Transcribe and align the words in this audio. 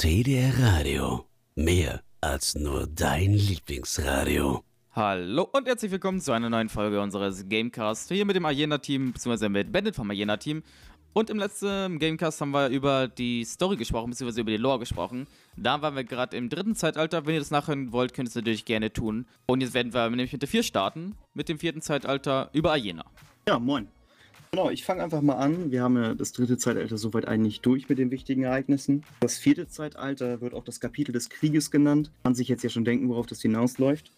TDR 0.00 0.56
Radio. 0.60 1.26
Mehr 1.56 2.04
als 2.20 2.54
nur 2.54 2.86
dein 2.86 3.32
Lieblingsradio. 3.32 4.62
Hallo 4.92 5.48
und 5.50 5.66
herzlich 5.66 5.90
willkommen 5.90 6.20
zu 6.20 6.30
einer 6.30 6.48
neuen 6.48 6.68
Folge 6.68 7.00
unseres 7.00 7.48
Gamecast. 7.48 8.08
Hier 8.12 8.24
mit 8.24 8.36
dem 8.36 8.44
Arena-Team, 8.44 9.12
beziehungsweise 9.12 9.48
mit 9.48 9.72
Bandit 9.72 9.96
vom 9.96 10.08
Arena-Team. 10.08 10.62
Und 11.14 11.30
im 11.30 11.40
letzten 11.40 11.98
Gamecast 11.98 12.40
haben 12.40 12.52
wir 12.52 12.68
über 12.68 13.08
die 13.08 13.44
Story 13.44 13.74
gesprochen, 13.74 14.10
beziehungsweise 14.10 14.42
über 14.42 14.52
die 14.52 14.56
Lore 14.56 14.78
gesprochen. 14.78 15.26
Da 15.56 15.82
waren 15.82 15.96
wir 15.96 16.04
gerade 16.04 16.36
im 16.36 16.48
dritten 16.48 16.76
Zeitalter. 16.76 17.26
Wenn 17.26 17.34
ihr 17.34 17.40
das 17.40 17.50
nachhören 17.50 17.90
wollt, 17.90 18.14
könnt 18.14 18.28
ihr 18.28 18.30
es 18.30 18.36
natürlich 18.36 18.66
gerne 18.66 18.92
tun. 18.92 19.26
Und 19.46 19.62
jetzt 19.62 19.74
werden 19.74 19.92
wir 19.92 20.08
nämlich 20.08 20.30
mit 20.30 20.42
der 20.42 20.48
4 20.48 20.62
starten, 20.62 21.16
mit 21.34 21.48
dem 21.48 21.58
vierten 21.58 21.80
Zeitalter 21.80 22.50
über 22.52 22.70
Arena. 22.70 23.04
Ja, 23.48 23.58
moin. 23.58 23.88
Genau, 24.50 24.70
ich 24.70 24.84
fange 24.84 25.02
einfach 25.02 25.20
mal 25.20 25.34
an. 25.34 25.70
Wir 25.70 25.82
haben 25.82 25.96
ja 25.96 26.14
das 26.14 26.32
dritte 26.32 26.56
Zeitalter 26.56 26.96
soweit 26.96 27.28
eigentlich 27.28 27.60
durch 27.60 27.88
mit 27.88 27.98
den 27.98 28.10
wichtigen 28.10 28.44
Ereignissen. 28.44 29.04
Das 29.20 29.36
vierte 29.36 29.68
Zeitalter 29.68 30.40
wird 30.40 30.54
auch 30.54 30.64
das 30.64 30.80
Kapitel 30.80 31.12
des 31.12 31.28
Krieges 31.28 31.70
genannt. 31.70 32.10
Man 32.24 32.34
sich 32.34 32.48
jetzt 32.48 32.62
ja 32.62 32.70
schon 32.70 32.84
denken, 32.84 33.08
worauf 33.10 33.26
das 33.26 33.42
hinausläuft. 33.42 34.10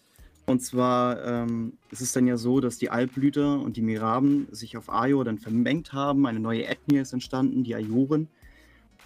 Und 0.45 0.61
zwar 0.61 1.23
ähm, 1.25 1.73
ist 1.91 2.01
es 2.01 2.13
dann 2.13 2.27
ja 2.27 2.37
so, 2.37 2.61
dass 2.61 2.77
die 2.77 2.89
Altblüter 2.89 3.59
und 3.59 3.75
die 3.77 3.81
Miraben 3.81 4.47
sich 4.51 4.77
auf 4.77 4.89
Ajo 4.89 5.23
dann 5.23 5.37
vermengt 5.37 5.91
haben. 5.91 6.25
Eine 6.25 6.39
neue 6.39 6.65
Ethnie 6.65 6.99
ist 6.99 7.13
entstanden, 7.13 7.63
die 7.63 7.75
Ajoren. 7.75 8.27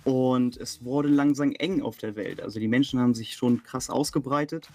Und 0.03 0.57
es 0.57 0.83
wurde 0.85 1.09
langsam 1.09 1.53
eng 1.53 1.81
auf 1.81 1.97
der 1.97 2.15
Welt. 2.15 2.39
Also 2.39 2.59
die 2.59 2.67
Menschen 2.67 2.99
haben 2.99 3.15
sich 3.15 3.33
schon 3.33 3.63
krass 3.63 3.89
ausgebreitet. 3.89 4.69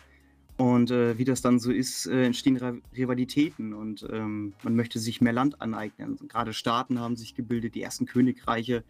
Und 0.61 0.91
äh, 0.91 1.17
wie 1.17 1.25
das 1.25 1.41
dann 1.41 1.59
so 1.59 1.73
ist, 1.73 2.05
äh, 2.05 2.27
entstehen 2.27 2.59
Rivalitäten 2.95 3.73
und 3.73 4.07
ähm, 4.13 4.53
man 4.63 4.77
möchte 4.77 4.99
sich 4.99 5.23
mehr 5.23 5.33
Land 5.33 5.63
aneignen. 5.63 6.19
Gerade 6.29 6.53
Staaten 6.53 7.01
haben 7.01 7.17
sich 7.17 7.35
gebildet, 7.35 7.75
die 7.75 7.81
ersten 7.81 8.05
Königreiche 8.05 8.85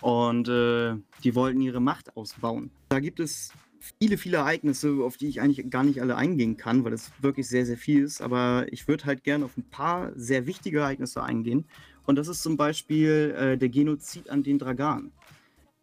und 0.00 0.46
äh, 0.46 0.94
die 1.24 1.34
wollten 1.34 1.60
ihre 1.60 1.80
Macht 1.80 2.16
ausbauen. 2.16 2.70
Da 2.90 3.00
gibt 3.00 3.18
es 3.18 3.52
viele, 3.98 4.18
viele 4.18 4.36
Ereignisse, 4.36 4.98
auf 5.02 5.16
die 5.16 5.26
ich 5.26 5.40
eigentlich 5.40 5.68
gar 5.68 5.82
nicht 5.82 6.00
alle 6.00 6.14
eingehen 6.14 6.56
kann, 6.56 6.84
weil 6.84 6.92
es 6.92 7.10
wirklich 7.20 7.48
sehr, 7.48 7.66
sehr 7.66 7.76
viel 7.76 8.04
ist. 8.04 8.20
Aber 8.20 8.66
ich 8.70 8.86
würde 8.86 9.06
halt 9.06 9.24
gerne 9.24 9.46
auf 9.46 9.56
ein 9.56 9.68
paar 9.68 10.12
sehr 10.14 10.46
wichtige 10.46 10.78
Ereignisse 10.78 11.24
eingehen. 11.24 11.64
Und 12.04 12.14
das 12.14 12.28
ist 12.28 12.44
zum 12.44 12.56
Beispiel 12.56 13.34
äh, 13.36 13.58
der 13.58 13.68
Genozid 13.68 14.30
an 14.30 14.44
den 14.44 14.60
Dragan. 14.60 15.10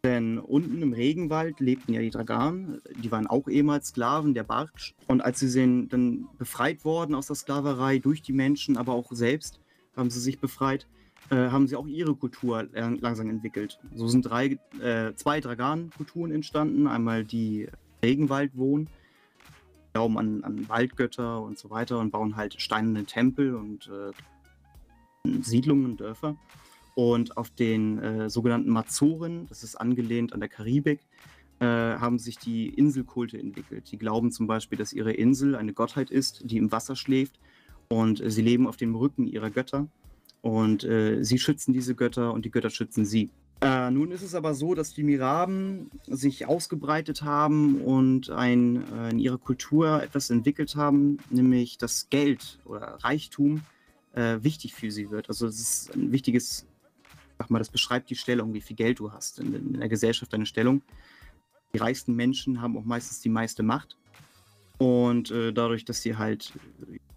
Denn 0.04 0.38
unten 0.38 0.82
im 0.82 0.92
Regenwald 0.92 1.60
lebten 1.60 1.94
ja 1.94 2.02
die 2.02 2.10
Dragan, 2.10 2.82
die 3.02 3.10
waren 3.10 3.26
auch 3.26 3.48
ehemals 3.48 3.88
Sklaven 3.88 4.34
der 4.34 4.44
Barksch. 4.44 4.94
Und 5.06 5.22
als 5.22 5.40
sie 5.40 5.88
dann 5.88 6.28
befreit 6.36 6.84
wurden 6.84 7.14
aus 7.14 7.28
der 7.28 7.36
Sklaverei 7.36 7.98
durch 7.98 8.20
die 8.20 8.34
Menschen, 8.34 8.76
aber 8.76 8.92
auch 8.92 9.10
selbst 9.12 9.60
haben 9.96 10.10
sie 10.10 10.20
sich 10.20 10.38
befreit, 10.38 10.86
äh, 11.30 11.36
haben 11.48 11.66
sie 11.66 11.76
auch 11.76 11.86
ihre 11.86 12.14
Kultur 12.14 12.68
langsam 12.74 13.30
entwickelt. 13.30 13.80
So 13.94 14.06
sind 14.06 14.26
drei, 14.26 14.58
äh, 14.78 15.14
zwei 15.14 15.40
Dragan-Kulturen 15.40 16.32
entstanden. 16.32 16.86
Einmal 16.86 17.24
die 17.24 17.68
Regenwaldwohn, 18.04 18.88
glauben 19.94 20.18
an, 20.18 20.44
an 20.44 20.68
Waldgötter 20.68 21.40
und 21.40 21.58
so 21.58 21.70
weiter 21.70 21.98
und 21.98 22.10
bauen 22.10 22.36
halt 22.36 22.60
steinerne 22.60 23.06
Tempel 23.06 23.54
und 23.54 23.88
äh, 23.88 25.40
Siedlungen, 25.40 25.96
Dörfer. 25.96 26.36
Und 26.94 27.36
auf 27.36 27.50
den 27.50 27.98
äh, 27.98 28.30
sogenannten 28.30 28.70
Mazoren, 28.70 29.46
das 29.48 29.64
ist 29.64 29.74
angelehnt 29.76 30.32
an 30.32 30.40
der 30.40 30.48
Karibik, 30.48 31.00
äh, 31.58 31.66
haben 31.66 32.18
sich 32.18 32.38
die 32.38 32.68
Inselkulte 32.68 33.38
entwickelt. 33.38 33.90
Die 33.90 33.98
glauben 33.98 34.30
zum 34.30 34.46
Beispiel, 34.46 34.78
dass 34.78 34.92
ihre 34.92 35.12
Insel 35.12 35.56
eine 35.56 35.72
Gottheit 35.72 36.10
ist, 36.10 36.42
die 36.44 36.56
im 36.56 36.70
Wasser 36.72 36.96
schläft 36.96 37.38
und 37.88 38.20
äh, 38.20 38.30
sie 38.30 38.42
leben 38.42 38.66
auf 38.66 38.76
dem 38.76 38.94
Rücken 38.94 39.26
ihrer 39.26 39.50
Götter. 39.50 39.88
Und 40.40 40.84
äh, 40.84 41.24
sie 41.24 41.38
schützen 41.38 41.72
diese 41.72 41.94
Götter 41.94 42.32
und 42.32 42.44
die 42.44 42.50
Götter 42.50 42.70
schützen 42.70 43.04
sie. 43.04 43.30
Äh, 43.60 43.90
nun 43.90 44.10
ist 44.10 44.22
es 44.22 44.34
aber 44.34 44.54
so, 44.54 44.74
dass 44.74 44.92
die 44.92 45.02
Miraben 45.02 45.90
sich 46.06 46.46
ausgebreitet 46.46 47.22
haben 47.22 47.80
und 47.80 48.30
ein, 48.30 48.84
äh, 48.92 49.10
in 49.10 49.18
ihrer 49.18 49.38
Kultur 49.38 50.02
etwas 50.02 50.30
entwickelt 50.30 50.76
haben, 50.76 51.18
nämlich 51.30 51.78
das 51.78 52.08
Geld 52.10 52.58
oder 52.64 52.98
Reichtum 53.02 53.62
wichtig 54.16 54.76
für 54.76 54.92
sie 54.92 55.10
wird. 55.10 55.28
Also 55.28 55.48
es 55.48 55.58
ist 55.58 55.96
ein 55.96 56.12
wichtiges 56.12 56.66
sag 57.38 57.50
mal, 57.50 57.58
das 57.58 57.70
beschreibt 57.70 58.10
die 58.10 58.16
Stellung, 58.16 58.54
wie 58.54 58.60
viel 58.60 58.76
Geld 58.76 58.98
du 58.98 59.12
hast 59.12 59.38
in, 59.38 59.54
in 59.54 59.80
der 59.80 59.88
Gesellschaft, 59.88 60.32
deine 60.32 60.46
Stellung. 60.46 60.82
Die 61.72 61.78
reichsten 61.78 62.14
Menschen 62.14 62.60
haben 62.60 62.76
auch 62.76 62.84
meistens 62.84 63.20
die 63.20 63.28
meiste 63.28 63.62
Macht. 63.62 63.96
Und 64.78 65.30
äh, 65.30 65.52
dadurch, 65.52 65.84
dass 65.84 66.02
sie 66.02 66.16
halt 66.16 66.52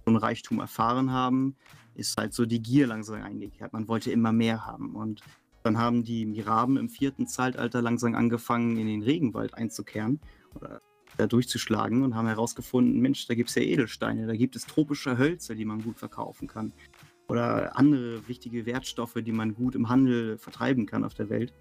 so 0.05 0.11
ein 0.11 0.15
Reichtum 0.15 0.59
erfahren 0.59 1.11
haben, 1.11 1.55
ist 1.95 2.17
halt 2.17 2.33
so 2.33 2.45
die 2.45 2.61
Gier 2.61 2.87
langsam 2.87 3.21
eingekehrt. 3.21 3.73
Man 3.73 3.87
wollte 3.87 4.11
immer 4.11 4.31
mehr 4.31 4.65
haben. 4.65 4.95
Und 4.95 5.21
dann 5.63 5.77
haben 5.77 6.03
die 6.03 6.25
Miraben 6.25 6.77
im 6.77 6.89
vierten 6.89 7.27
Zeitalter 7.27 7.81
langsam 7.81 8.15
angefangen, 8.15 8.77
in 8.77 8.87
den 8.87 9.03
Regenwald 9.03 9.53
einzukehren 9.53 10.19
oder 10.55 10.81
da 11.17 11.25
durchzuschlagen 11.25 12.03
und 12.03 12.15
haben 12.15 12.27
herausgefunden, 12.27 12.99
Mensch, 12.99 13.25
da 13.27 13.33
gibt 13.33 13.49
es 13.49 13.55
ja 13.55 13.63
Edelsteine, 13.63 14.27
da 14.27 14.35
gibt 14.35 14.55
es 14.55 14.65
tropische 14.67 15.17
Hölzer, 15.17 15.55
die 15.55 15.65
man 15.65 15.81
gut 15.81 15.97
verkaufen 15.97 16.47
kann 16.47 16.73
oder 17.27 17.77
andere 17.77 18.27
wichtige 18.27 18.65
Wertstoffe, 18.65 19.15
die 19.15 19.31
man 19.31 19.53
gut 19.53 19.75
im 19.75 19.89
Handel 19.89 20.37
vertreiben 20.37 20.85
kann 20.85 21.03
auf 21.03 21.13
der 21.13 21.29
Welt. 21.29 21.53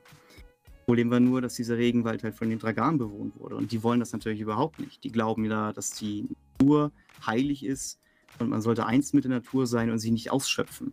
Problem 0.87 1.11
war 1.11 1.19
nur, 1.19 1.41
dass 1.41 1.55
dieser 1.55 1.77
Regenwald 1.77 2.23
halt 2.23 2.37
von 2.37 2.49
den 2.49 2.61
Dragan 2.61 2.97
bewohnt 2.97 3.37
wurde. 3.41 3.57
Und 3.57 3.73
die 3.73 3.83
wollen 3.83 3.99
das 3.99 4.13
natürlich 4.13 4.41
überhaupt 4.41 4.79
nicht. 4.79 5.03
Die 5.03 5.11
glauben 5.11 5.45
ja, 5.45 5.73
dass 5.73 5.91
die 5.91 6.29
Natur 6.59 6.93
heilig 7.27 7.65
ist 7.65 7.99
und 8.39 8.51
man 8.51 8.61
sollte 8.61 8.87
eins 8.87 9.13
mit 9.13 9.25
der 9.25 9.33
Natur 9.33 9.67
sein 9.67 9.91
und 9.91 9.99
sie 9.99 10.13
nicht 10.13 10.31
ausschöpfen. 10.31 10.93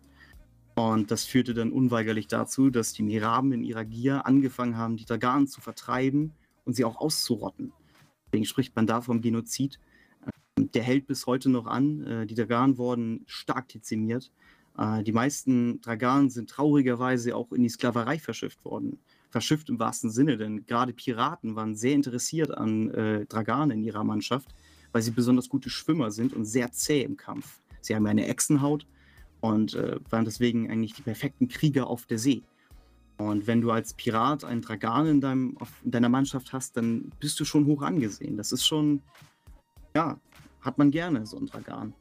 Und 0.76 1.12
das 1.12 1.26
führte 1.26 1.54
dann 1.54 1.72
unweigerlich 1.72 2.28
dazu, 2.28 2.72
dass 2.72 2.94
die 2.94 3.04
Miraben 3.04 3.52
in 3.52 3.64
ihrer 3.64 3.86
Gier 3.86 4.26
angefangen 4.26 4.78
haben, 4.78 4.98
die 4.98 5.06
Dragan 5.06 5.48
zu 5.48 5.62
vertreiben 5.62 6.34
und 6.66 6.76
sie 6.76 6.86
auch 6.86 6.98
auszurotten. 6.98 7.72
Deswegen 8.28 8.46
spricht 8.46 8.76
man 8.76 8.88
da 8.88 9.02
vom 9.02 9.22
Genozid. 9.22 9.80
Ähm, 10.58 10.72
der 10.72 10.82
hält 10.82 11.06
bis 11.06 11.28
heute 11.28 11.50
noch 11.50 11.68
an. 11.68 12.04
Äh, 12.08 12.26
die 12.26 12.34
Dragan 12.34 12.80
wurden 12.80 13.24
stark 13.28 13.70
dezimiert. 13.70 14.32
Äh, 14.78 15.04
die 15.04 15.12
meisten 15.12 15.82
Draganen 15.82 16.30
sind 16.30 16.50
traurigerweise 16.50 17.36
auch 17.36 17.52
in 17.52 17.64
die 17.64 17.70
Sklaverei 17.70 18.20
verschifft 18.20 18.64
worden. 18.66 19.00
Verschifft 19.30 19.70
im 19.70 19.80
wahrsten 19.80 20.12
Sinne, 20.12 20.38
denn 20.38 20.66
gerade 20.66 20.94
Piraten 20.94 21.56
waren 21.56 21.76
sehr 21.76 21.94
interessiert 21.94 22.56
an 22.56 22.92
äh, 22.92 23.26
Draganen 23.26 23.80
in 23.80 23.84
ihrer 23.84 24.04
Mannschaft, 24.04 24.54
weil 24.92 25.02
sie 25.02 25.12
besonders 25.12 25.50
gute 25.50 25.70
Schwimmer 25.70 26.12
sind 26.12 26.34
und 26.34 26.46
sehr 26.46 26.72
zäh 26.72 27.02
im 27.02 27.18
Kampf. 27.18 27.60
Sie 27.82 27.96
haben 27.96 28.06
eine 28.06 28.28
Echsenhaut 28.28 28.86
und 29.42 29.74
äh, 29.74 30.00
waren 30.10 30.26
deswegen 30.26 30.70
eigentlich 30.70 30.94
die 30.94 31.02
perfekten 31.02 31.48
Krieger 31.48 31.88
auf 31.88 32.06
der 32.06 32.20
See. 32.20 32.44
Und 33.18 33.48
wenn 33.48 33.62
du 33.62 33.72
als 33.72 33.94
Pirat 33.94 34.44
einen 34.44 34.62
Dragan 34.62 35.08
in, 35.08 35.22
deinem, 35.22 35.58
in 35.84 35.92
deiner 35.92 36.10
Mannschaft 36.10 36.54
hast, 36.54 36.78
dann 36.78 37.12
bist 37.20 37.40
du 37.40 37.46
schon 37.46 37.66
hoch 37.66 37.82
angesehen. 37.82 38.38
Das 38.38 38.52
ist 38.52 38.66
schon, 38.66 39.02
ja, 39.96 40.20
hat 40.62 40.78
man 40.78 40.92
gerne, 40.92 41.26
so 41.26 41.38
ein 41.38 41.46
Dragan. 41.46 41.94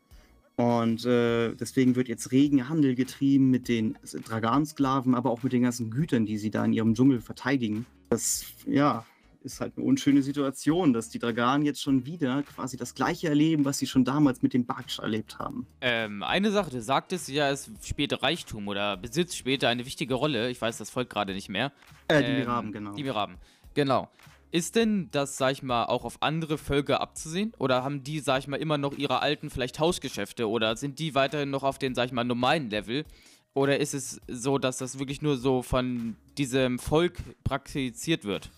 Und 0.62 1.04
äh, 1.04 1.54
deswegen 1.54 1.96
wird 1.96 2.06
jetzt 2.06 2.30
regen 2.30 2.68
Handel 2.68 2.94
getrieben 2.94 3.50
mit 3.50 3.66
den 3.66 3.98
Dragansklaven, 4.02 5.16
aber 5.16 5.30
auch 5.30 5.42
mit 5.42 5.52
den 5.52 5.62
ganzen 5.62 5.90
Gütern, 5.90 6.24
die 6.24 6.38
sie 6.38 6.50
da 6.50 6.64
in 6.64 6.72
ihrem 6.72 6.94
Dschungel 6.94 7.20
verteidigen. 7.20 7.84
Das, 8.10 8.44
ja, 8.64 9.04
ist 9.42 9.60
halt 9.60 9.72
eine 9.76 9.84
unschöne 9.84 10.22
Situation, 10.22 10.92
dass 10.92 11.08
die 11.08 11.18
Draganen 11.18 11.66
jetzt 11.66 11.82
schon 11.82 12.06
wieder 12.06 12.44
quasi 12.44 12.76
das 12.76 12.94
gleiche 12.94 13.28
erleben, 13.28 13.64
was 13.64 13.78
sie 13.78 13.88
schon 13.88 14.04
damals 14.04 14.42
mit 14.42 14.54
dem 14.54 14.64
Baksch 14.64 15.00
erlebt 15.00 15.40
haben. 15.40 15.66
Ähm, 15.80 16.22
eine 16.22 16.52
Sache, 16.52 16.70
du 16.70 16.80
sagtest 16.80 17.28
ja, 17.28 17.50
es 17.50 17.68
spielt 17.84 18.22
Reichtum 18.22 18.68
oder 18.68 18.96
Besitz 18.96 19.34
später 19.34 19.68
eine 19.68 19.84
wichtige 19.84 20.14
Rolle. 20.14 20.48
Ich 20.48 20.60
weiß 20.60 20.78
das 20.78 20.90
folgt 20.90 21.10
gerade 21.10 21.34
nicht 21.34 21.48
mehr. 21.48 21.72
Äh, 22.06 22.22
die 22.22 22.30
ähm, 22.30 22.38
Miraben, 22.38 22.72
genau. 22.72 22.94
Die 22.94 23.02
Miraben, 23.02 23.36
genau. 23.74 24.08
Ist 24.52 24.76
denn 24.76 25.08
das, 25.12 25.38
sag 25.38 25.52
ich 25.52 25.62
mal, 25.62 25.86
auch 25.86 26.04
auf 26.04 26.18
andere 26.20 26.58
Völker 26.58 27.00
abzusehen? 27.00 27.54
Oder 27.58 27.82
haben 27.82 28.04
die, 28.04 28.20
sag 28.20 28.40
ich 28.40 28.48
mal, 28.48 28.58
immer 28.58 28.76
noch 28.76 28.98
ihre 28.98 29.22
alten 29.22 29.48
vielleicht 29.48 29.78
Hausgeschäfte? 29.78 30.46
Oder 30.46 30.76
sind 30.76 30.98
die 30.98 31.14
weiterhin 31.14 31.48
noch 31.48 31.62
auf 31.62 31.78
den, 31.78 31.94
sag 31.94 32.04
ich 32.04 32.12
mal, 32.12 32.22
normalen 32.22 32.68
Level? 32.68 33.06
Oder 33.54 33.80
ist 33.80 33.94
es 33.94 34.20
so, 34.28 34.58
dass 34.58 34.76
das 34.76 34.98
wirklich 34.98 35.22
nur 35.22 35.38
so 35.38 35.62
von 35.62 36.16
diesem 36.36 36.78
Volk 36.78 37.18
praktiziert 37.44 38.24
wird? 38.24 38.50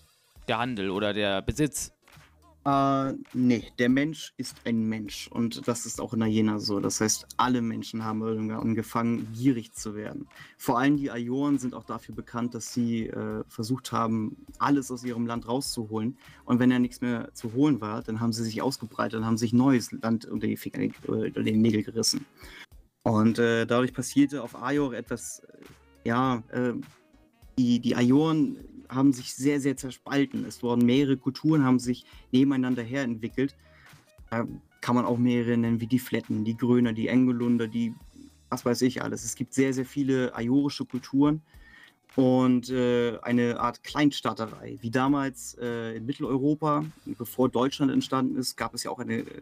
Der 0.49 0.59
Handel 0.59 0.89
oder 0.89 1.13
der 1.13 1.41
Besitz? 1.41 1.94
Äh, 2.65 3.13
nee, 3.33 3.71
der 3.77 3.89
Mensch 3.89 4.33
ist 4.37 4.57
ein 4.65 4.89
Mensch 4.89 5.27
und 5.27 5.67
das 5.67 5.85
ist 5.85 6.01
auch 6.01 6.13
in 6.13 6.25
Jena 6.25 6.57
so. 6.57 6.79
Das 6.79 6.99
heißt, 6.99 7.27
alle 7.37 7.61
Menschen 7.61 8.03
haben 8.03 8.21
irgendwann 8.21 8.59
angefangen, 8.59 9.31
gierig 9.33 9.73
zu 9.73 9.93
werden. 9.93 10.27
Vor 10.57 10.79
allem 10.79 10.97
die 10.97 11.11
Ajoren 11.11 11.59
sind 11.59 11.75
auch 11.75 11.83
dafür 11.83 12.15
bekannt, 12.15 12.55
dass 12.55 12.73
sie 12.73 13.05
äh, 13.07 13.43
versucht 13.47 13.91
haben, 13.91 14.35
alles 14.57 14.89
aus 14.89 15.03
ihrem 15.03 15.27
Land 15.27 15.47
rauszuholen. 15.47 16.17
Und 16.45 16.59
wenn 16.59 16.71
ja 16.71 16.79
nichts 16.79 17.01
mehr 17.01 17.29
zu 17.35 17.53
holen 17.53 17.81
war, 17.81 18.01
dann 18.01 18.19
haben 18.19 18.33
sie 18.33 18.43
sich 18.43 18.63
ausgebreitet 18.63 19.19
und 19.19 19.27
haben 19.27 19.37
sich 19.37 19.53
neues 19.53 19.91
Land 19.91 20.25
unter 20.25 20.47
die, 20.47 20.57
Finger, 20.57 20.79
äh, 20.79 21.31
die 21.31 21.51
Nägel 21.51 21.83
gerissen. 21.83 22.25
Und 23.03 23.37
äh, 23.37 23.67
dadurch 23.67 23.93
passierte 23.93 24.41
auf 24.41 24.59
Ajor 24.59 24.95
etwas, 24.95 25.39
äh, 25.39 26.07
ja, 26.07 26.41
äh, 26.49 26.73
die, 27.59 27.79
die 27.79 27.95
Ajoren 27.95 28.57
haben 28.89 29.13
sich 29.13 29.33
sehr, 29.33 29.59
sehr 29.59 29.77
zerspalten. 29.77 30.45
Es 30.45 30.61
wurden 30.63 30.85
mehrere 30.85 31.17
Kulturen, 31.17 31.63
haben 31.63 31.79
sich 31.79 32.05
nebeneinander 32.31 32.83
her 32.83 33.03
entwickelt. 33.03 33.55
Da 34.29 34.47
kann 34.81 34.95
man 34.95 35.05
auch 35.05 35.17
mehrere 35.17 35.57
nennen, 35.57 35.81
wie 35.81 35.87
die 35.87 35.99
Fletten, 35.99 36.45
die 36.45 36.57
Gröner, 36.57 36.93
die 36.93 37.07
Engelunder, 37.07 37.67
die, 37.67 37.93
was 38.49 38.65
weiß 38.65 38.81
ich 38.83 39.01
alles. 39.01 39.23
Es 39.23 39.35
gibt 39.35 39.53
sehr, 39.53 39.73
sehr 39.73 39.85
viele 39.85 40.35
ajorische 40.35 40.85
Kulturen. 40.85 41.41
und 42.15 42.69
äh, 42.69 43.17
eine 43.23 43.59
Art 43.59 43.83
Kleinstaaterei. 43.83 44.77
Wie 44.81 44.91
damals 44.91 45.57
äh, 45.59 45.97
in 45.97 46.05
Mitteleuropa, 46.05 46.85
bevor 47.17 47.49
Deutschland 47.49 47.91
entstanden 47.91 48.37
ist, 48.37 48.55
gab 48.55 48.73
es 48.73 48.83
ja 48.83 48.91
auch 48.91 48.99
eine 48.99 49.17
äh, 49.17 49.41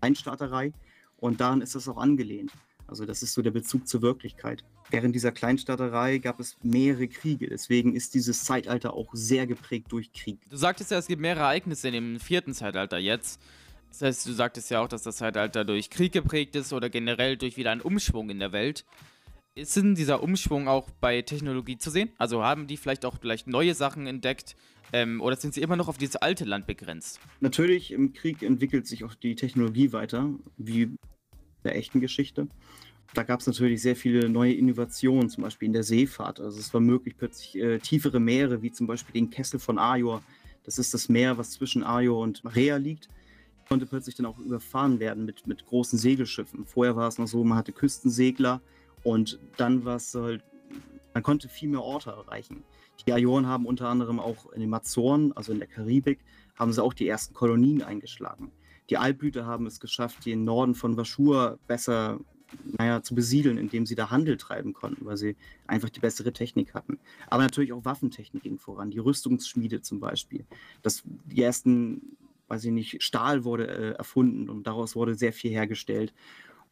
Kleinstaaterei 0.00 0.72
und 1.18 1.40
daran 1.40 1.60
ist 1.60 1.74
das 1.74 1.88
auch 1.88 1.96
angelehnt. 1.96 2.50
Also 2.86 3.06
das 3.06 3.22
ist 3.22 3.32
so 3.32 3.42
der 3.42 3.50
Bezug 3.50 3.88
zur 3.88 4.02
Wirklichkeit. 4.02 4.64
Während 4.90 5.14
dieser 5.14 5.32
Kleinstaaterei 5.32 6.18
gab 6.18 6.40
es 6.40 6.56
mehrere 6.62 7.08
Kriege. 7.08 7.48
Deswegen 7.48 7.96
ist 7.96 8.14
dieses 8.14 8.44
Zeitalter 8.44 8.94
auch 8.94 9.10
sehr 9.14 9.46
geprägt 9.46 9.86
durch 9.90 10.12
Krieg. 10.12 10.38
Du 10.50 10.56
sagtest 10.56 10.90
ja, 10.90 10.98
es 10.98 11.06
gibt 11.06 11.22
mehrere 11.22 11.44
Ereignisse 11.44 11.88
in 11.88 11.94
dem 11.94 12.20
vierten 12.20 12.52
Zeitalter 12.52 12.98
jetzt. 12.98 13.40
Das 13.88 14.02
heißt, 14.02 14.26
du 14.26 14.32
sagtest 14.32 14.70
ja 14.70 14.82
auch, 14.82 14.88
dass 14.88 15.02
das 15.02 15.16
Zeitalter 15.16 15.64
durch 15.64 15.88
Krieg 15.88 16.12
geprägt 16.12 16.56
ist 16.56 16.72
oder 16.72 16.90
generell 16.90 17.36
durch 17.36 17.56
wieder 17.56 17.70
einen 17.70 17.80
Umschwung 17.80 18.28
in 18.28 18.40
der 18.40 18.52
Welt. 18.52 18.84
Ist 19.54 19.76
denn 19.76 19.94
dieser 19.94 20.20
Umschwung 20.20 20.66
auch 20.66 20.90
bei 21.00 21.22
Technologie 21.22 21.78
zu 21.78 21.90
sehen? 21.90 22.10
Also 22.18 22.42
haben 22.42 22.66
die 22.66 22.76
vielleicht 22.76 23.04
auch 23.04 23.16
vielleicht 23.20 23.46
neue 23.46 23.74
Sachen 23.74 24.08
entdeckt 24.08 24.56
ähm, 24.92 25.20
oder 25.20 25.36
sind 25.36 25.54
sie 25.54 25.62
immer 25.62 25.76
noch 25.76 25.86
auf 25.86 25.96
dieses 25.96 26.16
alte 26.16 26.44
Land 26.44 26.66
begrenzt? 26.66 27.20
Natürlich, 27.40 27.92
im 27.92 28.12
Krieg 28.12 28.42
entwickelt 28.42 28.86
sich 28.88 29.04
auch 29.04 29.14
die 29.14 29.36
Technologie 29.36 29.92
weiter, 29.92 30.28
wie 30.56 30.90
der 31.64 31.76
echten 31.76 32.00
Geschichte. 32.00 32.46
Da 33.12 33.22
gab 33.22 33.40
es 33.40 33.46
natürlich 33.46 33.82
sehr 33.82 33.96
viele 33.96 34.28
neue 34.28 34.54
Innovationen, 34.54 35.28
zum 35.28 35.44
Beispiel 35.44 35.66
in 35.66 35.72
der 35.72 35.84
Seefahrt. 35.84 36.40
Also 36.40 36.58
es 36.58 36.72
war 36.74 36.80
möglich, 36.80 37.16
plötzlich 37.16 37.56
äh, 37.56 37.78
tiefere 37.78 38.18
Meere, 38.18 38.62
wie 38.62 38.72
zum 38.72 38.86
Beispiel 38.86 39.12
den 39.12 39.30
Kessel 39.30 39.60
von 39.60 39.78
Ajor. 39.78 40.22
Das 40.64 40.78
ist 40.78 40.94
das 40.94 41.08
Meer, 41.08 41.38
was 41.38 41.52
zwischen 41.52 41.84
Ajor 41.84 42.20
und 42.20 42.42
Marea 42.42 42.76
liegt 42.76 43.08
konnte 43.68 43.86
plötzlich 43.86 44.14
dann 44.14 44.26
auch 44.26 44.38
überfahren 44.38 45.00
werden 45.00 45.24
mit, 45.24 45.46
mit 45.46 45.66
großen 45.66 45.98
Segelschiffen. 45.98 46.66
Vorher 46.66 46.96
war 46.96 47.08
es 47.08 47.18
noch 47.18 47.26
so, 47.26 47.42
man 47.44 47.58
hatte 47.58 47.72
Küstensegler 47.72 48.60
und 49.02 49.38
dann 49.56 49.84
war 49.84 49.96
es 49.96 50.14
halt, 50.14 50.42
man 51.12 51.22
konnte 51.22 51.48
viel 51.48 51.68
mehr 51.68 51.82
Orte 51.82 52.10
erreichen. 52.10 52.62
Die 53.06 53.12
Ajoren 53.12 53.46
haben 53.46 53.66
unter 53.66 53.88
anderem 53.88 54.20
auch 54.20 54.52
in 54.52 54.60
den 54.60 54.72
Azoren, 54.72 55.32
also 55.32 55.52
in 55.52 55.58
der 55.58 55.68
Karibik, 55.68 56.20
haben 56.56 56.72
sie 56.72 56.82
auch 56.82 56.94
die 56.94 57.08
ersten 57.08 57.34
Kolonien 57.34 57.82
eingeschlagen. 57.82 58.52
Die 58.90 58.96
Altblüter 58.96 59.46
haben 59.46 59.66
es 59.66 59.80
geschafft, 59.80 60.26
den 60.26 60.44
Norden 60.44 60.74
von 60.74 60.96
Vaschur 60.96 61.58
besser 61.66 62.20
naja, 62.78 63.02
zu 63.02 63.14
besiedeln, 63.14 63.58
indem 63.58 63.86
sie 63.86 63.94
da 63.94 64.10
Handel 64.10 64.36
treiben 64.36 64.74
konnten, 64.74 65.04
weil 65.04 65.16
sie 65.16 65.36
einfach 65.66 65.90
die 65.90 66.00
bessere 66.00 66.32
Technik 66.32 66.74
hatten. 66.74 66.98
Aber 67.28 67.42
natürlich 67.42 67.72
auch 67.72 67.84
Waffentechnik 67.84 68.44
ging 68.44 68.58
voran, 68.58 68.90
die 68.90 68.98
Rüstungsschmiede 68.98 69.82
zum 69.82 69.98
Beispiel. 69.98 70.44
Das, 70.82 71.02
die 71.04 71.42
ersten 71.42 72.16
weiß 72.48 72.64
ich 72.64 72.72
nicht, 72.72 73.02
Stahl 73.02 73.44
wurde 73.44 73.66
äh, 73.66 73.90
erfunden 73.92 74.48
und 74.48 74.66
daraus 74.66 74.94
wurde 74.96 75.14
sehr 75.14 75.32
viel 75.32 75.50
hergestellt. 75.50 76.12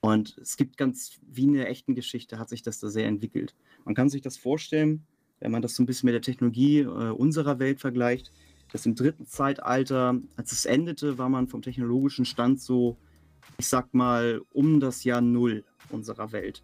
Und 0.01 0.37
es 0.39 0.57
gibt 0.57 0.77
ganz, 0.77 1.21
wie 1.31 1.45
in 1.45 1.55
der 1.55 1.71
echten 1.71 1.95
Geschichte, 1.95 2.39
hat 2.39 2.49
sich 2.49 2.63
das 2.63 2.81
da 2.81 2.89
sehr 2.89 3.07
entwickelt. 3.07 3.55
Man 3.85 3.95
kann 3.95 4.09
sich 4.09 4.21
das 4.21 4.37
vorstellen, 4.37 5.07
wenn 5.41 5.51
man 5.51 5.63
das 5.63 5.75
so 5.75 5.83
ein 5.83 5.87
bisschen 5.87 6.07
mit 6.07 6.15
der 6.15 6.23
Technologie 6.23 6.81
äh, 6.81 7.11
unserer 7.11 7.59
Welt 7.59 7.81
vergleicht, 7.81 8.33
dass 8.73 8.87
im 8.87 8.95
dritten 8.95 9.27
Zeitalter, 9.27 10.19
als 10.37 10.53
es 10.53 10.65
endete, 10.65 11.19
war 11.19 11.29
man 11.29 11.47
vom 11.47 11.63
technologischen 11.63 12.25
Stand 12.25 12.61
so, 12.61 12.97
ich 13.59 13.69
sag 13.69 13.93
mal, 13.93 14.41
um 14.53 14.81
das 14.81 15.05
Jahr 15.05 15.21
Null 15.21 15.65
unserer 15.91 16.33
Welt. 16.33 16.63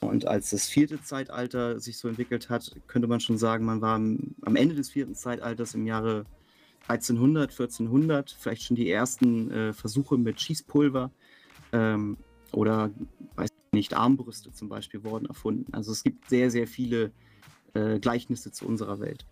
Und 0.00 0.26
als 0.26 0.50
das 0.50 0.66
vierte 0.66 1.00
Zeitalter 1.02 1.78
sich 1.78 1.98
so 1.98 2.08
entwickelt 2.08 2.50
hat, 2.50 2.72
könnte 2.88 3.06
man 3.06 3.20
schon 3.20 3.38
sagen, 3.38 3.64
man 3.64 3.80
war 3.80 3.94
am, 3.94 4.56
Ende 4.56 4.74
des 4.74 4.90
vierten 4.90 5.14
Zeitalters 5.14 5.74
im 5.74 5.86
Jahre 5.86 6.24
1300, 6.88 7.50
1400, 7.50 8.36
vielleicht 8.36 8.62
schon 8.62 8.76
die 8.76 8.90
ersten 8.90 9.50
äh, 9.50 9.72
Versuche 9.72 10.18
mit 10.18 10.40
Schießpulver 10.40 11.12
ähm, 11.72 12.16
oder, 12.50 12.90
weiß 13.36 13.50
nicht, 13.72 13.94
Armbrüste 13.94 14.52
zum 14.52 14.68
Beispiel 14.68 15.04
wurden 15.04 15.26
erfunden. 15.26 15.72
Also 15.72 15.92
es 15.92 16.02
gibt 16.02 16.28
sehr, 16.28 16.50
sehr 16.50 16.66
viele 16.66 17.12
äh, 17.74 18.00
Gleichnisse 18.00 18.50
zu 18.50 18.66
unserer 18.66 18.98
Welt. 18.98 19.24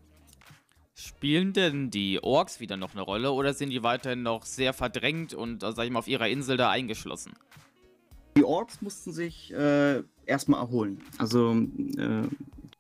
Spielen 1.01 1.55
denn 1.55 1.91
die 1.91 2.23
Orks 2.23 2.61
wieder 2.61 2.77
noch 2.77 2.93
eine 2.93 3.01
Rolle 3.01 3.33
oder 3.33 3.55
sind 3.55 3.71
die 3.71 3.83
weiterhin 3.83 4.23
noch 4.23 4.45
sehr 4.45 4.75
verdrängt 4.75 5.33
und, 5.33 5.65
also, 5.65 5.77
sag 5.77 5.87
ich 5.87 5.91
mal, 5.91 6.01
auf 6.01 6.09
ihrer 6.09 6.29
Insel 6.29 6.59
da 6.59 6.71
eingeschlossen? 6.71 7.33
Die 8.37 8.45
Orks 8.45 8.83
mussten 8.83 9.11
sich 9.11 9.51
äh, 9.55 10.03
erstmal 10.27 10.61
erholen. 10.61 11.01
Also 11.17 11.53
äh, 11.53 12.23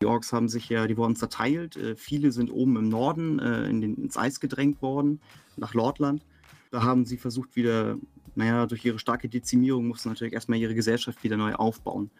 die 0.02 0.06
Orks 0.06 0.34
haben 0.34 0.48
sich 0.50 0.68
ja, 0.68 0.86
die 0.86 0.98
wurden 0.98 1.16
zerteilt. 1.16 1.76
Äh, 1.76 1.96
viele 1.96 2.30
sind 2.30 2.50
oben 2.50 2.76
im 2.76 2.90
Norden 2.90 3.38
äh, 3.38 3.64
in 3.68 3.80
den, 3.80 3.94
ins 3.96 4.18
Eis 4.18 4.38
gedrängt 4.38 4.82
worden, 4.82 5.20
nach 5.56 5.72
Lordland. 5.72 6.24
Da 6.70 6.82
haben 6.82 7.06
sie 7.06 7.16
versucht 7.16 7.56
wieder, 7.56 7.96
naja, 8.34 8.66
durch 8.66 8.84
ihre 8.84 8.98
starke 8.98 9.30
Dezimierung 9.30 9.88
mussten 9.88 10.10
natürlich 10.10 10.34
erstmal 10.34 10.58
ihre 10.58 10.74
Gesellschaft 10.74 11.24
wieder 11.24 11.38
neu 11.38 11.54
aufbauen. 11.54 12.10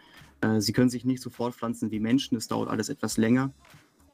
Äh, 0.40 0.60
sie 0.60 0.72
können 0.72 0.90
sich 0.90 1.04
nicht 1.04 1.22
so 1.22 1.28
fortpflanzen 1.28 1.90
wie 1.90 2.00
Menschen, 2.00 2.36
das 2.36 2.48
dauert 2.48 2.70
alles 2.70 2.88
etwas 2.88 3.18
länger. 3.18 3.52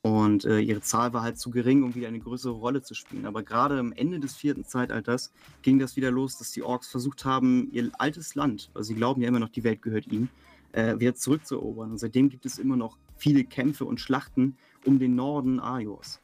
Und 0.07 0.45
äh, 0.45 0.61
ihre 0.61 0.83
Zahl 0.83 1.13
war 1.15 1.23
halt 1.23 1.37
zu 1.37 1.51
gering, 1.51 1.83
um 1.83 1.97
wieder 1.97 2.07
eine 2.07 2.21
größere 2.21 2.53
Rolle 2.53 2.81
zu 2.81 2.95
spielen. 2.95 3.27
Aber 3.27 3.43
gerade 3.43 3.77
am 3.77 3.93
Ende 3.93 4.21
des 4.21 4.37
vierten 4.37 4.65
Zeitalters 4.65 5.33
ging 5.63 5.81
das 5.81 5.97
wieder 5.97 6.13
los, 6.13 6.39
dass 6.39 6.53
die 6.53 6.63
Orks 6.63 6.87
versucht 6.87 7.25
haben, 7.25 7.69
ihr 7.73 7.91
altes 7.99 8.37
Land, 8.37 8.71
also 8.73 8.87
sie 8.87 8.95
glauben 8.95 9.21
ja 9.21 9.27
immer 9.27 9.41
noch, 9.41 9.49
die 9.49 9.65
Welt 9.65 9.83
gehört 9.83 10.07
ihnen, 10.07 10.29
äh, 10.71 10.97
wieder 11.01 11.17
zurückzuerobern. 11.17 11.91
Und 11.91 11.99
seitdem 11.99 12.29
gibt 12.29 12.47
es 12.47 12.61
immer 12.61 12.77
noch 12.77 12.99
viele 13.17 13.43
Kämpfe 13.43 13.85
und 13.85 13.99
Schlachten 13.99 14.57
um 14.85 15.01
den 15.01 15.17
Norden 15.17 15.59
Ajors. 15.59 16.21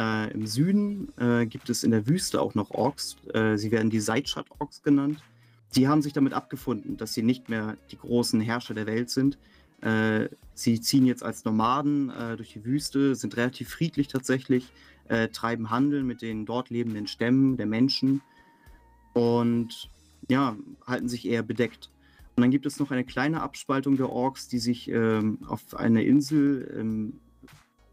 Äh, 0.00 0.32
Im 0.32 0.46
Süden 0.46 1.12
äh, 1.18 1.44
gibt 1.44 1.68
es 1.68 1.84
in 1.84 1.90
der 1.90 2.06
Wüste 2.06 2.40
auch 2.40 2.54
noch 2.54 2.70
Orks. 2.70 3.16
Äh, 3.34 3.58
sie 3.58 3.70
werden 3.70 3.90
die 3.90 4.00
Seitschat-Orks 4.00 4.82
genannt. 4.82 5.22
Sie 5.68 5.86
haben 5.86 6.00
sich 6.00 6.14
damit 6.14 6.32
abgefunden, 6.32 6.96
dass 6.96 7.12
sie 7.12 7.22
nicht 7.22 7.50
mehr 7.50 7.76
die 7.90 7.98
großen 7.98 8.40
Herrscher 8.40 8.72
der 8.72 8.86
Welt 8.86 9.10
sind. 9.10 9.36
Äh, 9.80 10.28
sie 10.54 10.80
ziehen 10.80 11.06
jetzt 11.06 11.22
als 11.22 11.44
Nomaden 11.44 12.10
äh, 12.10 12.36
durch 12.36 12.52
die 12.52 12.64
Wüste, 12.64 13.14
sind 13.14 13.36
relativ 13.36 13.68
friedlich 13.68 14.08
tatsächlich, 14.08 14.72
äh, 15.08 15.28
treiben 15.28 15.70
Handel 15.70 16.02
mit 16.02 16.22
den 16.22 16.46
dort 16.46 16.70
lebenden 16.70 17.06
Stämmen 17.06 17.56
der 17.56 17.66
Menschen 17.66 18.20
und 19.14 19.90
ja, 20.28 20.56
halten 20.86 21.08
sich 21.08 21.26
eher 21.26 21.42
bedeckt. 21.42 21.90
Und 22.36 22.42
dann 22.42 22.50
gibt 22.50 22.66
es 22.66 22.78
noch 22.78 22.90
eine 22.90 23.04
kleine 23.04 23.42
Abspaltung 23.42 23.96
der 23.96 24.10
Orks, 24.10 24.46
die 24.46 24.58
sich 24.58 24.88
ähm, 24.88 25.38
auf 25.46 25.74
eine 25.74 26.04
Insel 26.04 26.62
im 26.78 27.20